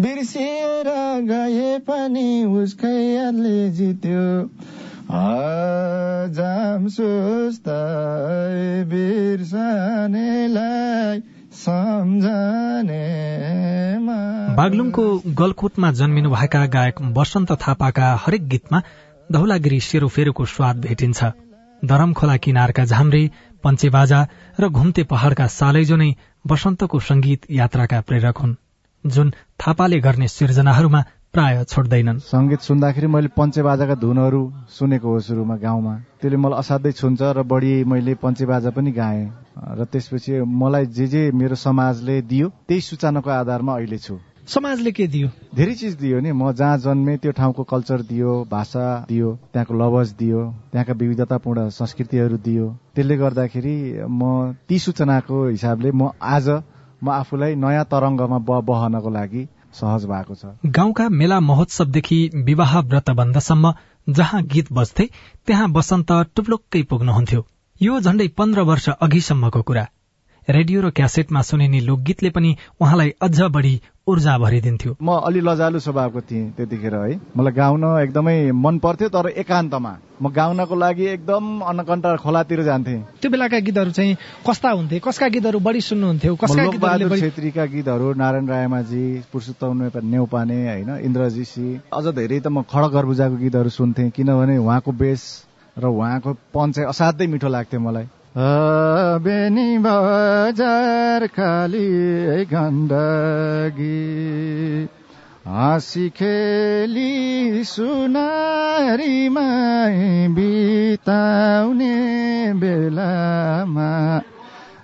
बिर्सिएर 0.00 0.88
गए 1.22 1.78
पनि 1.78 2.44
उसकै 2.44 3.30
जित्यो 3.70 4.48
जाम 6.28 6.86
बागलुङको 14.56 15.20
गलकोटमा 15.28 15.92
जन्मिनुभएका 15.92 16.66
गायक 16.66 17.00
वसन्त 17.18 17.52
थापाका 17.52 18.14
हरेक 18.26 18.48
गीतमा 18.48 18.82
धौलागिरी 19.32 19.80
सेरोफेरोको 19.80 20.44
स्वाद 20.44 20.76
भेटिन्छ। 20.80 21.24
दरम 21.84 22.12
खोला 22.12 22.36
किनारका 22.36 22.84
झाम्रे 22.84 23.30
पञ्चेबाजा 23.64 24.20
र 24.60 24.68
घुम्ते 24.68 25.02
पहाड़का 25.12 25.46
सालैजो 25.58 25.96
नै 25.96 26.10
वसन्तको 26.44 26.98
संगीत 27.08 27.50
यात्राका 27.50 28.00
प्रेरक 28.08 28.38
हुन् 28.38 28.54
जुन 29.04 29.32
थापाले 29.58 29.98
गर्ने 30.00 30.28
सिर्जनाहरूमा 30.28 31.02
प्राय 31.32 31.64
छोड्दैनन्। 31.64 32.18
सङ्गीत 32.22 32.60
सुन्दाखेरि 32.60 33.06
मैले 33.08 33.28
पञ्चेबाजाका 33.36 33.94
धुनहरू 33.94 34.42
सुनेको 34.68 35.08
हो 35.08 35.20
सुरुमा 35.26 35.56
गाउँमा। 35.56 35.94
त्यसले 36.20 36.36
मलाई 36.36 36.58
असाध्यै 36.58 36.92
छुन्छ 36.92 37.20
र 37.22 37.42
बढी 37.48 37.72
मैले 37.84 38.14
पञ्चेबाजा 38.20 38.70
पनि 38.70 38.92
गाएँ। 38.92 39.24
र 39.78 39.84
त्यसपछि 39.92 40.32
मलाई 40.44 40.86
जे 40.92 41.06
जे 41.06 41.22
मेरो 41.32 41.56
समाजले 41.56 42.20
दियो 42.28 42.48
त्यही 42.68 42.80
सूचनाको 42.80 43.30
आधारमा 43.30 43.72
अहिले 43.74 43.98
छु। 43.98 44.18
समाजले 44.48 44.90
के 44.92 45.06
दियो? 45.06 45.28
धेरै 45.54 45.74
चिज 45.74 45.94
दियो 45.96 46.20
नि। 46.20 46.32
म 46.32 46.52
जहाँ 46.52 46.78
जन्मे 46.78 47.16
त्यो 47.16 47.32
ठाउँको 47.32 47.62
कल्चर 47.62 48.02
दियो 48.02 48.32
भाषा 48.50 49.06
दियो 49.08 49.28
त्यहाँको 49.52 49.74
लवज 49.74 50.12
दियो 50.18 50.40
त्यहाँका 50.72 50.92
विविधतापूर्ण 50.92 51.68
संस्कृतिहरू 51.70 52.36
दियो। 52.36 52.66
त्यसले 52.94 53.16
गर्दाखेरि 53.16 53.76
म 54.10 54.52
ती 54.68 54.78
सूचनाको 54.78 55.46
हिसाबले 55.48 55.90
म 55.94 56.10
आज 56.20 56.48
म 57.02 57.10
आफूलाई 57.10 57.54
नयाँ 57.54 57.84
तरङ्गमा 57.86 58.38
बहनको 58.60 59.10
लागि 59.10 59.46
सहज 59.72 60.04
भएको 60.10 60.34
छ। 60.34 60.58
गाउँका 60.66 61.08
मेला 61.08 61.40
महोत्सवदेखि 61.40 62.20
विवाह 62.34 62.78
व्रतबन्धसम्म 62.82 63.72
जहाँ 64.10 64.42
गीत 64.42 64.72
बज्थे 64.72 65.08
त्यहाँ 65.46 65.70
बसन्त 65.72 66.12
टुप्लुक्कै 66.34 66.82
पुग्नुहुन्थ्यो। 66.90 67.46
यो 67.80 68.00
झण्डै 68.00 68.28
पन्ध्र 68.38 68.60
वर्ष 68.66 68.88
अघिसम्मको 68.90 69.62
कुरा। 69.62 69.86
रेडियो 70.48 70.80
र 70.82 70.90
क्यासेटमा 70.90 71.40
सुनिने 71.40 71.80
लोकगीतले 71.80 72.30
पनि 72.30 72.54
उहाँलाई 72.80 73.10
अझ 73.22 73.40
बढी 73.54 73.80
ऊर्जा 74.08 74.36
भरिदिन्थ्यो। 74.38 74.96
म 74.98 75.14
अलि 75.22 75.40
लजालु 75.40 75.78
स्वभावको 75.78 76.20
थिएँ 76.20 76.50
त्यतिखेर 76.58 76.94
है। 76.94 77.14
मलाई 77.36 77.52
गाउन 77.54 77.84
एकदमै 78.02 78.50
मन 78.50 78.78
पर्थ्यो 78.82 79.08
तर 79.08 79.28
एकान्तमा। 79.38 79.92
म 80.18 80.30
गाउनको 80.34 80.74
लागि 80.74 81.06
एकदम 81.06 81.60
अन्नकण्ठ 81.62 82.06
खोलातिर 82.26 82.62
जान्थे। 82.62 82.96
त्यो 83.22 83.30
बेलाका 83.30 83.58
गीतहरू 83.62 83.90
चाहिँ 83.94 84.16
कस्ता 84.42 84.70
हुन्थे? 84.70 84.98
कसका 84.98 85.28
गीतहरू 85.30 85.58
बढी 85.62 85.80
सुन्नुहुन्थ्यो? 85.80 86.34
छेत्रीका 86.34 87.64
गीतहरू 87.70 88.12
नारायण 88.18 88.48
रायमाजी 88.48 89.04
पुरुषोत्तम 89.30 89.90
नेउपाने 90.10 90.58
होइन 90.68 90.90
इन्द्रजीसी 91.06 91.68
अझ 91.94 92.06
धेरै 92.18 92.40
त 92.40 92.46
म 92.50 92.66
खडक 92.66 92.90
गर्बुजाको 92.90 93.36
गीतहरू 93.38 93.70
सुन्थेँ। 93.70 94.10
किनभने 94.10 94.58
उहाँको 94.58 94.90
बेस 94.90 95.22
र 95.78 95.86
उहाँको 95.86 96.32
पन 96.50 96.72
चाहिँ 96.74 96.88
असाध्यै 96.90 97.30
मिठो 97.30 97.48
लाग्थ्यो 97.48 97.80
मलाई। 97.80 98.06
बेनी 98.36 99.78
बजार 99.78 101.26
खाली 101.26 102.44
गण्डगी 102.44 103.88
हाँसी 105.46 106.08
खेली 106.10 107.64
सुनारीमा 107.64 109.48
बिताउने 110.34 111.96
बेलामा 112.56 113.90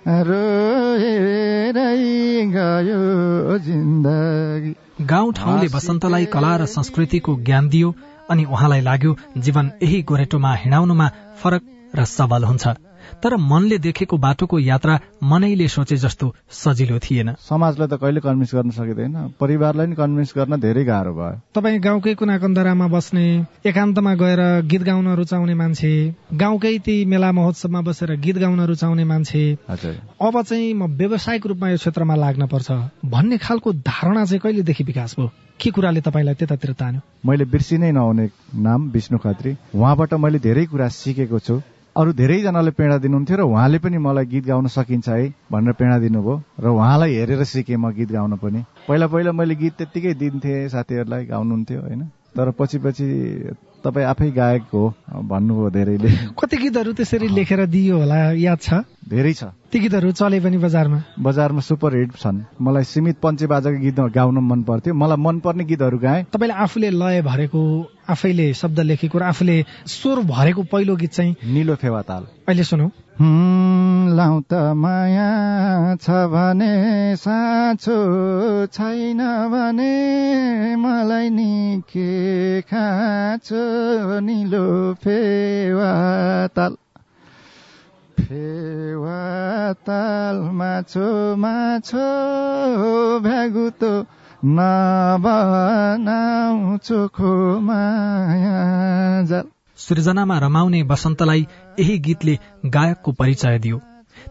रोएरै 0.05 1.85
गयो 2.53 3.57
जिन्दगी। 3.57 4.75
गाउँ 5.05 5.33
ठाउँले 5.33 5.67
वसन्तलाई 5.73 6.25
कला 6.25 6.55
र 6.57 6.65
संस्कृतिको 6.65 7.35
ज्ञान 7.41 7.69
दियो 7.69 7.95
अनि 8.29 8.43
उहाँलाई 8.45 8.81
लाग्यो 8.81 9.15
जीवन 9.37 9.71
यही 9.83 10.01
गोरेटोमा 10.03 10.53
हिँडाउनुमा 10.55 11.07
फरक 11.41 11.63
र 11.95 12.05
सबल 12.05 12.43
हुन्छ। 12.43 12.88
तर 13.23 13.35
मनले 13.35 13.77
देखेको 13.77 14.17
बाटोको 14.17 14.59
यात्रा 14.59 14.99
मनैले 15.23 15.67
सोचे 15.67 15.97
जस्तो 15.97 16.33
सजिलो 16.51 16.99
थिएन। 16.99 17.33
समाजलाई 17.39 17.87
त 17.87 17.93
कहिले 18.01 18.19
कन्भिन्स 18.19 18.55
गर्न 18.55 18.69
सकिँदैन। 18.71 19.15
परिवारलाई 19.39 19.87
नि 19.87 19.95
कन्भिन्स 19.95 20.33
गर्न 20.37 20.59
धेरै 20.59 20.83
गाह्रो 20.85 21.13
भयो। 21.13 21.41
तपाईँ 21.55 21.79
गाउँकै 21.79 22.13
कुना 22.15 22.37
कन्दरामा 22.37 22.87
बस्ने 22.87 23.25
एकान्तमा 23.65 24.13
गएर 24.15 24.41
गीत 24.65 24.83
गाउन 24.83 25.07
रुचाउने 25.15 25.53
मान्छे 25.53 25.93
गाउँकै 26.33 26.77
ती 26.79 26.95
मेला 27.05 27.31
महोत्सवमा 27.31 27.81
बसेर 27.81 28.15
गीत 28.15 28.37
गाउन 28.37 28.61
रुचाउने 28.65 29.03
मान्छे 29.03 29.43
अब 29.69 30.41
चाहिँ 30.41 30.73
म 30.73 30.85
व्यावसायिक 30.97 31.47
रूपमा 31.47 31.69
यो 31.69 31.77
क्षेत्रमा 31.77 32.15
लाग्न 32.15 32.47
पर्छ 32.47 32.71
भन्ने 33.05 33.37
खालको 33.37 33.73
धारणा 33.73 34.25
चाहिँ 34.25 34.39
कहिलेदेखि 34.39 34.83
विकास 34.83 35.15
भयो? 35.19 35.31
के 35.59 35.71
कुराले 35.71 36.01
तपाईँलाई 36.01 36.35
त्यतातिर 36.35 36.71
तान्यो? 36.71 37.01
मैले 37.25 37.45
बिर्सिनै 37.45 37.91
नहुने 37.91 38.29
नाम 38.55 38.89
विष्णु 38.89 39.17
खत्री। 39.17 39.55
उहाँबाट 39.75 40.13
मैले 40.13 40.39
धेरै 40.39 40.65
कुरा 40.65 40.87
सिकेको 40.87 41.39
छु। 41.39 41.61
अरू 41.99 42.11
धेरैजनाले 42.13 42.71
प्रेरणा 42.71 42.97
दिनुहुन्थ्यो 42.97 43.37
र 43.37 43.41
उहाँले 43.43 43.77
पनि 43.83 43.97
मलाई 43.97 44.25
गीत 44.25 44.45
गाउन 44.45 44.67
सकिन्छ 44.67 45.09
है 45.09 45.33
भनेर 45.51 45.73
प्रेरणा 45.73 45.97
दिनुभयो 45.99 46.35
र 46.59 46.67
उहाँलाई 46.71 47.13
हेरेर 47.13 47.43
सिकेँ 47.43 47.75
म 47.75 47.91
गीत 47.91 48.11
गाउन 48.11 48.35
पनि। 48.39 48.63
पहिला 48.87 49.07
पहिला 49.07 49.31
मैले 49.31 49.55
गीत 49.55 49.73
त्यत्तिकै 49.73 50.13
दिन्थेँ 50.13 50.67
साथीहरूलाई 50.69 51.25
गाउनुहुन्थ्यो 51.25 51.79
होइन? 51.81 52.01
तर 52.35 52.51
पछि 52.51 52.77
पछि 52.79 53.05
तपाईँ 53.83 54.05
आफै 54.05 54.31
गायक 54.31 54.63
हो 54.73 54.83
भन्नुभयो 55.27 55.69
धेरैले। 55.69 56.09
कति 56.39 56.57
गीतहरू 56.57 56.93
त्यसरी 56.93 57.27
लेखेर 57.27 57.65
दियो 57.65 57.97
होला 57.97 58.31
याद 58.31 58.59
छ? 58.61 58.79
धेरै 59.03 59.33
छ। 59.33 59.51
ती 59.67 59.79
गीतहरू 59.79 60.11
चले 60.11 60.39
पनि 60.39 60.57
बजारमा? 60.57 60.99
बजारमा 61.19 61.59
सुपर 61.59 61.95
हिट 61.97 62.15
छन्। 62.15 62.39
मलाई 62.61 62.83
सीमित 62.83 63.19
पञ्चे 63.19 63.47
बाजाको 63.47 63.79
गीत 63.79 63.99
गाउन 64.15 64.39
मन 64.39 64.63
पर्थ्यो। 64.63 64.93
मलाई 64.93 65.17
मनपर्ने 65.19 65.63
गीतहरू 65.65 65.97
गाएँ। 65.99 66.23
तपाईँले 66.31 66.55
आफूले 66.55 66.89
लय 66.95 67.21
भरेको 67.21 67.61
आफैले 68.09 68.53
शब्द 68.53 68.79
लेखेको 68.79 69.17
र 69.19 69.23
आफूले 69.23 69.57
स्वर 69.87 70.19
भरेको 70.25 70.63
पहिलो 70.71 70.95
गीत 70.95 71.11
चाहिँ 71.11 71.35
निलो 71.53 71.75
फेवा 71.75 72.01
ताल। 72.01 72.23
अहिले 72.47 72.63
सुनौ। 72.63 72.89
लाउ 74.17 74.39
त 74.41 74.53
माया 74.75 75.29
छ 76.01 76.09
भने 76.33 76.73
साँचो 77.19 77.97
छैन 78.73 79.21
भने 79.53 79.95
मलाई 80.75 81.29
नि 81.29 81.83
के 81.91 82.61
खाँचो 82.61 84.19
निलो 84.19 84.93
फेवा 85.03 85.91
ताल। 86.55 86.77
फेवा 88.17 89.19
ताल 89.87 90.37
माछो 90.59 91.09
माछो 91.35 92.07
भ्यागुतो 93.19 93.91
सृजनामा 99.77 100.39
रमाउने 100.39 100.83
वसन्तलाई 100.83 101.47
यही 101.79 101.99
गीतले 101.99 102.39
गायकको 102.65 103.11
परिचय 103.11 103.59
दियो। 103.59 103.81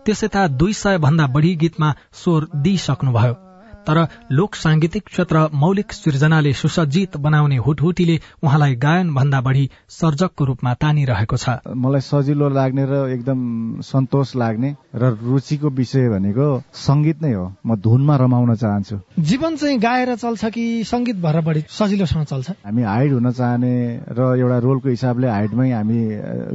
त्यस 0.06 0.24
यता 0.24 0.48
दुई 0.48 0.72
सय 0.72 0.98
भन्दा 0.98 1.26
बढ़ी 1.26 1.56
गीतमा 1.56 1.94
स्वर 2.12 2.48
दिइसक्नुभयो। 2.56 3.47
तर 3.88 4.06
लोक 4.32 4.54
सांगीतिक 4.54 5.04
क्षेत्र 5.06 5.48
मौलिक 5.54 5.92
सृजनाले 5.92 6.52
सुसज्जित 6.52 7.16
बनाउने 7.16 7.56
हुटहुटीले 7.56 8.18
उहाँलाई 8.44 8.74
गायन 8.76 9.14
भन्दा 9.14 9.40
बढ़ी 9.40 9.64
सर्जकको 9.88 10.44
रूपमा 10.44 10.74
तानिरहेको 10.74 11.36
छ। 11.36 11.48
मलाई 11.72 12.00
सजिलो 12.04 12.48
लाग्ने 12.52 12.84
र 12.84 12.94
एकदम 13.16 13.80
सन्तोष 13.80 14.36
लाग्ने 14.36 14.74
र 14.94 15.16
रुचिको 15.24 15.68
विषय 15.72 16.08
भनेको 16.08 16.48
संगीत 16.76 17.22
नै 17.22 17.32
हो। 17.32 17.46
म 17.64 17.76
धुनमा 17.80 18.16
रमाउन 18.16 18.54
चाहन्छु। 18.54 19.00
जीवन 19.24 19.56
चाहिँ 19.56 19.78
गाएर 19.80 20.14
चल्छ 20.16 20.44
कि 20.44 20.84
संगीत 20.84 21.16
भएर 21.24 21.40
बढी 21.40 21.64
सजिलोसँग 21.72 22.24
चल्छ? 22.28 22.50
हामी 22.68 22.82
हाइड 22.82 23.12
हुन 23.12 23.30
चाहने 23.32 23.74
र 24.12 24.20
एउटा 24.36 24.58
रोलको 24.68 24.88
हिसाबले 24.88 25.28
हाइडमै 25.28 25.70
हामी 25.72 26.00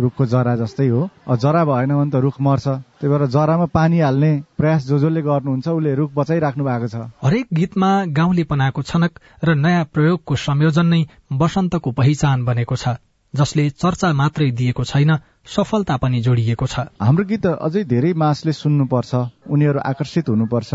रुखको 0.05 0.25
जरा 0.29 0.55
जस्तै 0.61 0.87
हो। 0.87 1.09
जरा 1.33 1.65
भएन 1.65 1.97
भने 1.97 2.11
त 2.13 2.21
रुख 2.21 2.37
मर्छ। 2.41 2.67
त्यही 3.03 3.15
भएर 3.15 3.27
जरामा 3.27 3.65
पानी 3.67 3.99
हाल्ने 3.99 4.31
प्रयास 4.57 4.85
जो 4.87 4.97
जसले 4.99 5.21
गर्नुहुन्छ 5.21 5.67
उसले 5.67 5.95
रुख 5.95 6.11
बचाइराख्नु 6.15 6.63
भएको 6.63 6.87
छ। 6.87 6.95
हरेक 7.19 7.47
गीतमा 7.53 7.89
गाउँलेपनाको 8.15 8.81
छनक 8.81 9.19
र 9.43 9.55
नयाँ 9.59 9.83
प्रयोगको 9.91 10.35
संयोजन 10.39 10.87
नै 10.87 11.01
वसन्तको 11.35 11.91
पहिचान 11.91 12.45
बनेको 12.45 12.75
छ। 12.75 12.95
जसले 13.33 13.69
चर्चा 13.73 14.13
मात्रै 14.13 14.49
दिएको 14.51 14.83
छैन 14.83 15.11
सफलता 15.45 15.95
पनि 15.97 16.19
जोडिएको 16.21 16.65
छ। 16.65 16.79
हाम्रो 17.01 17.23
गीत 17.25 17.45
अझै 17.59 17.83
धेरै 17.83 18.11
मासले 18.13 18.53
सुन्नुपर्छ 18.53 19.11
उनीहरू 19.49 19.79
आकर्षित 19.81 20.29
हुनुपर्छ 20.29 20.71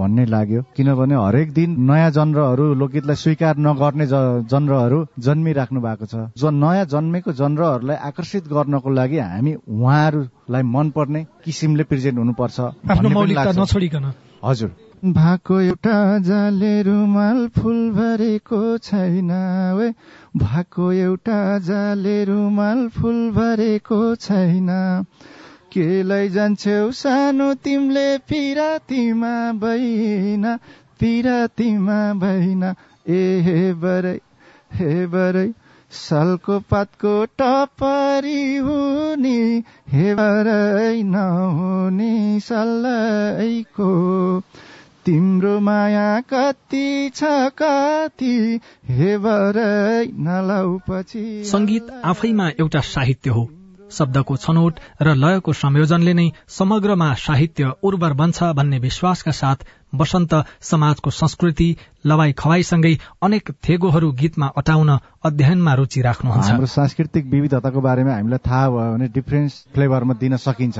भन्ने 0.00 0.24
लाग्यो। 0.26 0.60
किनभने 0.76 1.14
हरेक 1.16 1.52
दिन 1.52 1.70
नयाँ 1.90 2.10
जन्रहरू 2.10 2.64
लोकगीतलाई 2.80 3.16
स्वीकार 3.16 3.54
नगर्ने 3.60 4.06
जन्रहरू 4.52 4.98
जन्मिराख्नु 5.20 5.80
भएको 5.80 6.06
छ। 6.06 6.14
जो 6.34 6.50
नयाँ 6.50 6.86
जन्मेको 6.88 7.32
जन्रहरूलाई 7.32 7.96
आकर्षित 8.08 8.48
गर्नको 8.48 8.90
लागि 8.90 9.18
हामी 9.20 9.52
उहाँहरूलाई 9.62 10.62
मनपर्ने 10.74 11.20
किसिमले 11.44 11.84
प्रेजेन्ट 11.84 12.18
हुनुपर्छ 12.18 12.58
आफ्नो 12.88 13.08
मौलिकता 13.10 13.52
नछोडिकन। 13.52 14.04
हजुर। 14.42 14.70
भएको 15.02 15.60
एउटा 15.60 16.18
जाले 16.18 16.82
रुमाल 16.82 17.46
फुल 17.58 17.90
भरेको 17.90 18.78
छैन 18.78 19.30
वे। 19.76 19.88
भएको 20.36 20.92
एउटा 20.92 21.58
जाले 21.58 22.24
रुमाल 22.24 22.88
फुल 22.88 23.18
भरेको 23.30 24.14
छैन। 24.14 24.68
के 25.72 26.02
लैजान्छौ 26.02 26.90
सानो 26.92 27.52
तिमीले 27.64 28.06
पिरातीमा 28.18 29.34
बहिन 29.64 30.46
पिरातीमा 31.00 32.00
बहिन 32.14 32.64
ए 33.08 33.22
हे 33.44 33.72
बरै 33.74 34.18
हे 34.72 35.06
बरै 35.06 35.46
सालको 35.90 36.58
पातको 36.70 37.14
टपरी 37.38 38.56
हुने 38.56 39.38
हे 39.92 40.14
बरै 40.14 41.02
नहुने 41.02 42.40
सल्लाइको 42.40 43.90
तिम्रो 45.06 45.58
माया 45.60 46.20
कति 46.20 47.10
छ 47.14 47.22
कति 47.58 48.60
हे 48.88 49.16
पछि। 50.88 51.42
संगीत 51.44 51.90
आफैमा 52.04 52.48
एउटा 52.60 52.80
साहित्य 52.80 53.30
हो। 53.30 53.48
शब्दको 53.90 54.36
छनौट 54.36 54.78
र 55.02 55.14
लयको 55.14 55.52
संयोजनले 55.52 56.14
नै 56.14 56.30
समग्रमा 56.48 57.12
साहित्य 57.14 57.72
उर्वर 57.82 58.12
बन्छ 58.12 58.42
भन्ने 58.54 58.78
विश्वासका 58.78 59.32
साथ 59.32 59.66
वसन्त 59.94 60.34
समाजको 60.60 61.10
संस्कृति 61.10 61.68
लवाई 62.06 62.32
खवाईसँगै 62.32 62.94
अनेक 63.22 63.50
थेगोहरू 63.68 64.12
गीतमा 64.12 64.46
अटाउन 64.56 64.98
अध्ययनमा 65.24 65.74
रुचि 65.74 66.00
राख्नुहुन्छ। 66.00 66.48
हाम्रो 66.48 66.66
सांस्कृतिक 66.66 67.26
विविधताको 67.26 67.80
बारेमा 67.80 68.14
हामीलाई 68.14 68.38
थाहा 68.38 68.68
भयो 68.70 68.92
भने 68.94 69.08
डिफ्रेन्स 69.08 69.64
फ्लेभरमा 69.74 70.14
दिन 70.14 70.36
सकिन्छ। 70.38 70.78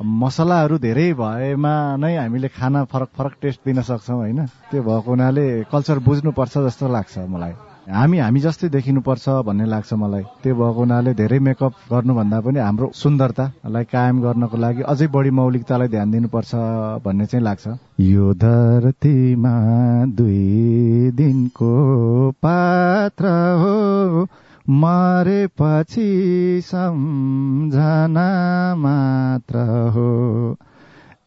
मसलाहरू 0.00 0.78
धेरै 0.78 1.12
भएमा 1.12 1.96
नै 1.96 2.16
हामीले 2.16 2.48
खाना 2.48 2.84
फरक 2.84 3.08
फरक 3.16 3.32
टेस्ट 3.42 3.60
दिन 3.64 3.82
सक्छौँ 3.82 4.16
होइन? 4.16 4.46
त्यो 4.70 4.82
भएको 4.82 5.10
हुनाले 5.10 5.64
कल्चर 5.72 5.98
बुझ्नुपर्छ 5.98 6.58
जस्तो 6.58 6.88
लाग्छ 6.88 7.18
मलाई। 7.28 7.52
हामी 7.90 8.18
हामी 8.18 8.40
जस्तै 8.40 8.68
देखिनुपर्छ 8.68 9.28
भन्ने 9.44 9.66
लाग्छ 9.66 9.92
मलाई। 9.92 10.24
त्यो 10.42 10.54
भएको 10.54 10.80
हुनाले 10.80 11.14
धेरै 11.14 11.38
मेकअप 11.38 11.72
गर्नुभन्दा 11.92 12.40
पनि 12.40 12.58
हाम्रो 12.58 12.90
सुन्दरतालाई 12.94 13.84
कायम 13.84 14.16
गर्नको 14.22 14.56
लागि 14.56 14.82
अझै 14.88 15.06
बढी 15.06 15.30
मौलिकतालाई 15.30 15.88
ध्यान 15.88 16.10
दिनुपर्छ 16.10 16.54
भन्ने 17.04 17.26
चाहिँ 17.26 17.44
लाग्छ। 17.44 17.66
यो 18.00 18.32
धरतीमा 18.34 19.54
दुई 20.16 21.10
दिनको 21.12 21.72
पात्र 22.40 23.24
हो। 23.60 24.26
मरेपछि 24.70 26.60
सम्झना 26.64 28.74
मात्र 28.74 29.90
हो। 29.90 30.56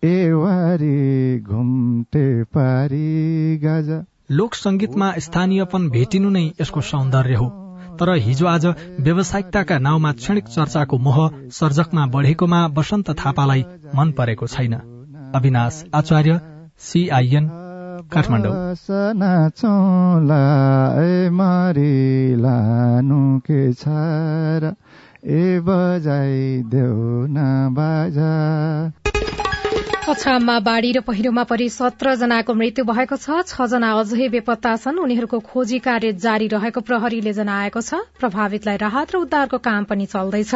एवारी 0.03 1.39
घुम्टे 1.39 2.43
पारी 2.43 3.57
गाजा। 3.57 4.05
लोक 4.31 4.53
संगीतमा 4.53 5.13
स्थानीयपन 5.17 5.89
भेटिनु 5.89 6.29
नै 6.29 6.51
यसको 6.61 6.81
सौन्दर्य 6.81 7.33
हो। 7.33 7.77
तर 7.99 8.15
हिजो 8.15 8.45
आज 8.45 8.73
व्यावसायिकताका 8.99 9.77
नाउँमा 9.77 10.11
क्षणिक 10.11 10.43
चर्चाको 10.43 10.97
मोह 10.97 11.29
सर्जकमा 11.51 12.05
बढेकोमा 12.05 12.67
वसन्त 12.67 13.11
थापालाई 13.11 13.65
मन 13.95 14.11
परेको 14.11 14.47
छैन। 14.47 14.73
अविनाश 15.35 15.85
आचार्य 15.95 16.41
सीआईएन 16.79 17.62
काठमाडौँ। 18.13 18.53
लानु 22.43 23.21
के 23.47 23.61
छ 23.73 23.85
ए 25.25 25.59
बजाइदेऊ 25.67 27.27
न 27.29 27.37
बाजा। 27.77 29.12
अछाममा 30.03 30.59
बाढ़ी 30.59 30.91
र 30.91 30.99
पहिरोमा 30.99 31.43
परि 31.47 31.67
सत्र 31.69 32.13
जनाको 32.21 32.53
मृत्यु 32.53 32.83
भएको 32.85 33.17
छ। 33.17 33.43
छ 33.47 33.67
जना 33.71 33.91
अझै 33.99 34.27
बेपत्ता 34.33 34.75
छन्। 34.75 34.99
उनीहरूको 34.99 35.39
खोजी 35.41 35.79
कार्य 35.79 36.11
जारी 36.19 36.47
रहेको 36.53 36.81
प्रहरीले 36.83 37.33
जनाएको 37.33 37.81
छ। 37.81 37.99
प्रभावितलाई 38.19 38.77
राहत 38.83 39.15
र 39.15 39.21
उद्धारको 39.23 39.57
काम 39.63 39.83
पनि 39.87 40.05
चल्दैछ। 40.05 40.51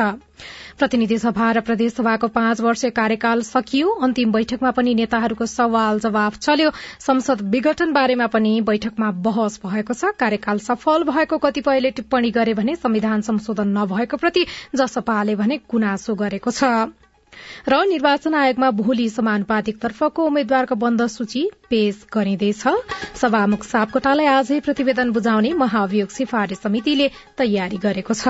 प्रतिनिधि 0.75 1.17
सभा 1.23 1.51
र 1.51 1.63
प्रदेशसभाको 1.63 2.27
पाँच 2.35 2.61
वर्ष 2.61 2.85
कार्यकाल 2.91 3.47
सकियो। 3.47 3.95
अन्तिम 4.03 4.35
बैठकमा 4.35 4.71
पनि 4.75 4.95
नेताहरूको 4.99 5.45
सवाल 5.47 5.99
जवाफ 6.01 6.43
चल्यो। 6.43 6.75
संसद 7.07 7.47
विघटन 7.47 7.93
बारेमा 7.93 8.27
पनि 8.27 8.53
बैठकमा 8.67 9.11
बहस 9.23 9.59
भएको 9.63 9.93
छ। 9.95 10.11
कार्यकाल 10.19 10.59
सफल 10.59 11.09
भएको 11.13 11.37
कतिपयले 11.39 11.95
टिप्पणी 11.95 12.35
गरे 12.35 12.53
भने 12.53 12.75
संविधान 12.75 13.27
संशोधन 13.31 13.75
नभएको 13.79 14.17
प्रति 14.17 14.47
जसपाले 14.75 15.35
भने 15.39 15.63
गुनासो 15.71 16.15
गरेको 16.19 16.51
छ। 16.51 16.77
र 17.69 17.83
निर्वाचन 17.87 18.33
आयोगमा 18.35 18.69
भोलि 18.79 19.07
समानुपातिक 19.09 19.79
तर्फको 19.81 20.25
उम्मेद्वारको 20.25 20.75
बन्द 20.77 21.07
सूची 21.07 21.43
पेश 21.69 22.05
गरिँदैछ। 22.13 22.63
सभामुख 23.17 23.63
सापकोटालाई 23.65 24.27
आजै 24.27 24.59
प्रतिवेदन 24.61 25.11
बुझाउने 25.11 25.53
महाभियोग 25.55 26.09
सिफारिश 26.09 26.57
समितिले 26.59 27.07
तयारी 27.37 27.77
गरेको 27.77 28.13
छ। 28.13 28.27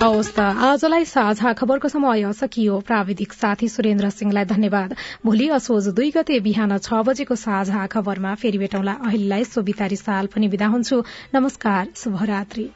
आजलाई 0.00 1.04
साझा 1.04 1.52
खबरको 1.52 1.88
समय 1.88 2.32
सकियो। 2.32 2.78
प्राविधिक 2.88 3.32
साथी 3.32 3.68
सुरेन्द्र 3.68 4.10
सिंहलाई 4.10 4.44
धन्यवाद। 4.52 4.94
भोलि 5.24 5.48
असोज 5.56 5.88
दुई 5.94 6.10
गते 6.10 6.38
बिहान 6.40 6.78
छ 6.78 7.02
बजेको 7.04 7.34
साझा 7.36 7.86
खबरमा 7.86 8.34
फेरि 8.34 8.58
भेटौँला। 8.58 8.92
अहिलेलाई 9.06 9.44
सोभितारी 9.46 9.96
साल 9.96 10.26
पनि 10.34 10.48
विदा 10.48 10.66
हुन्छु। 10.66 11.02
नमस्कार 11.34 11.88
शुभरात्री। 11.96 12.70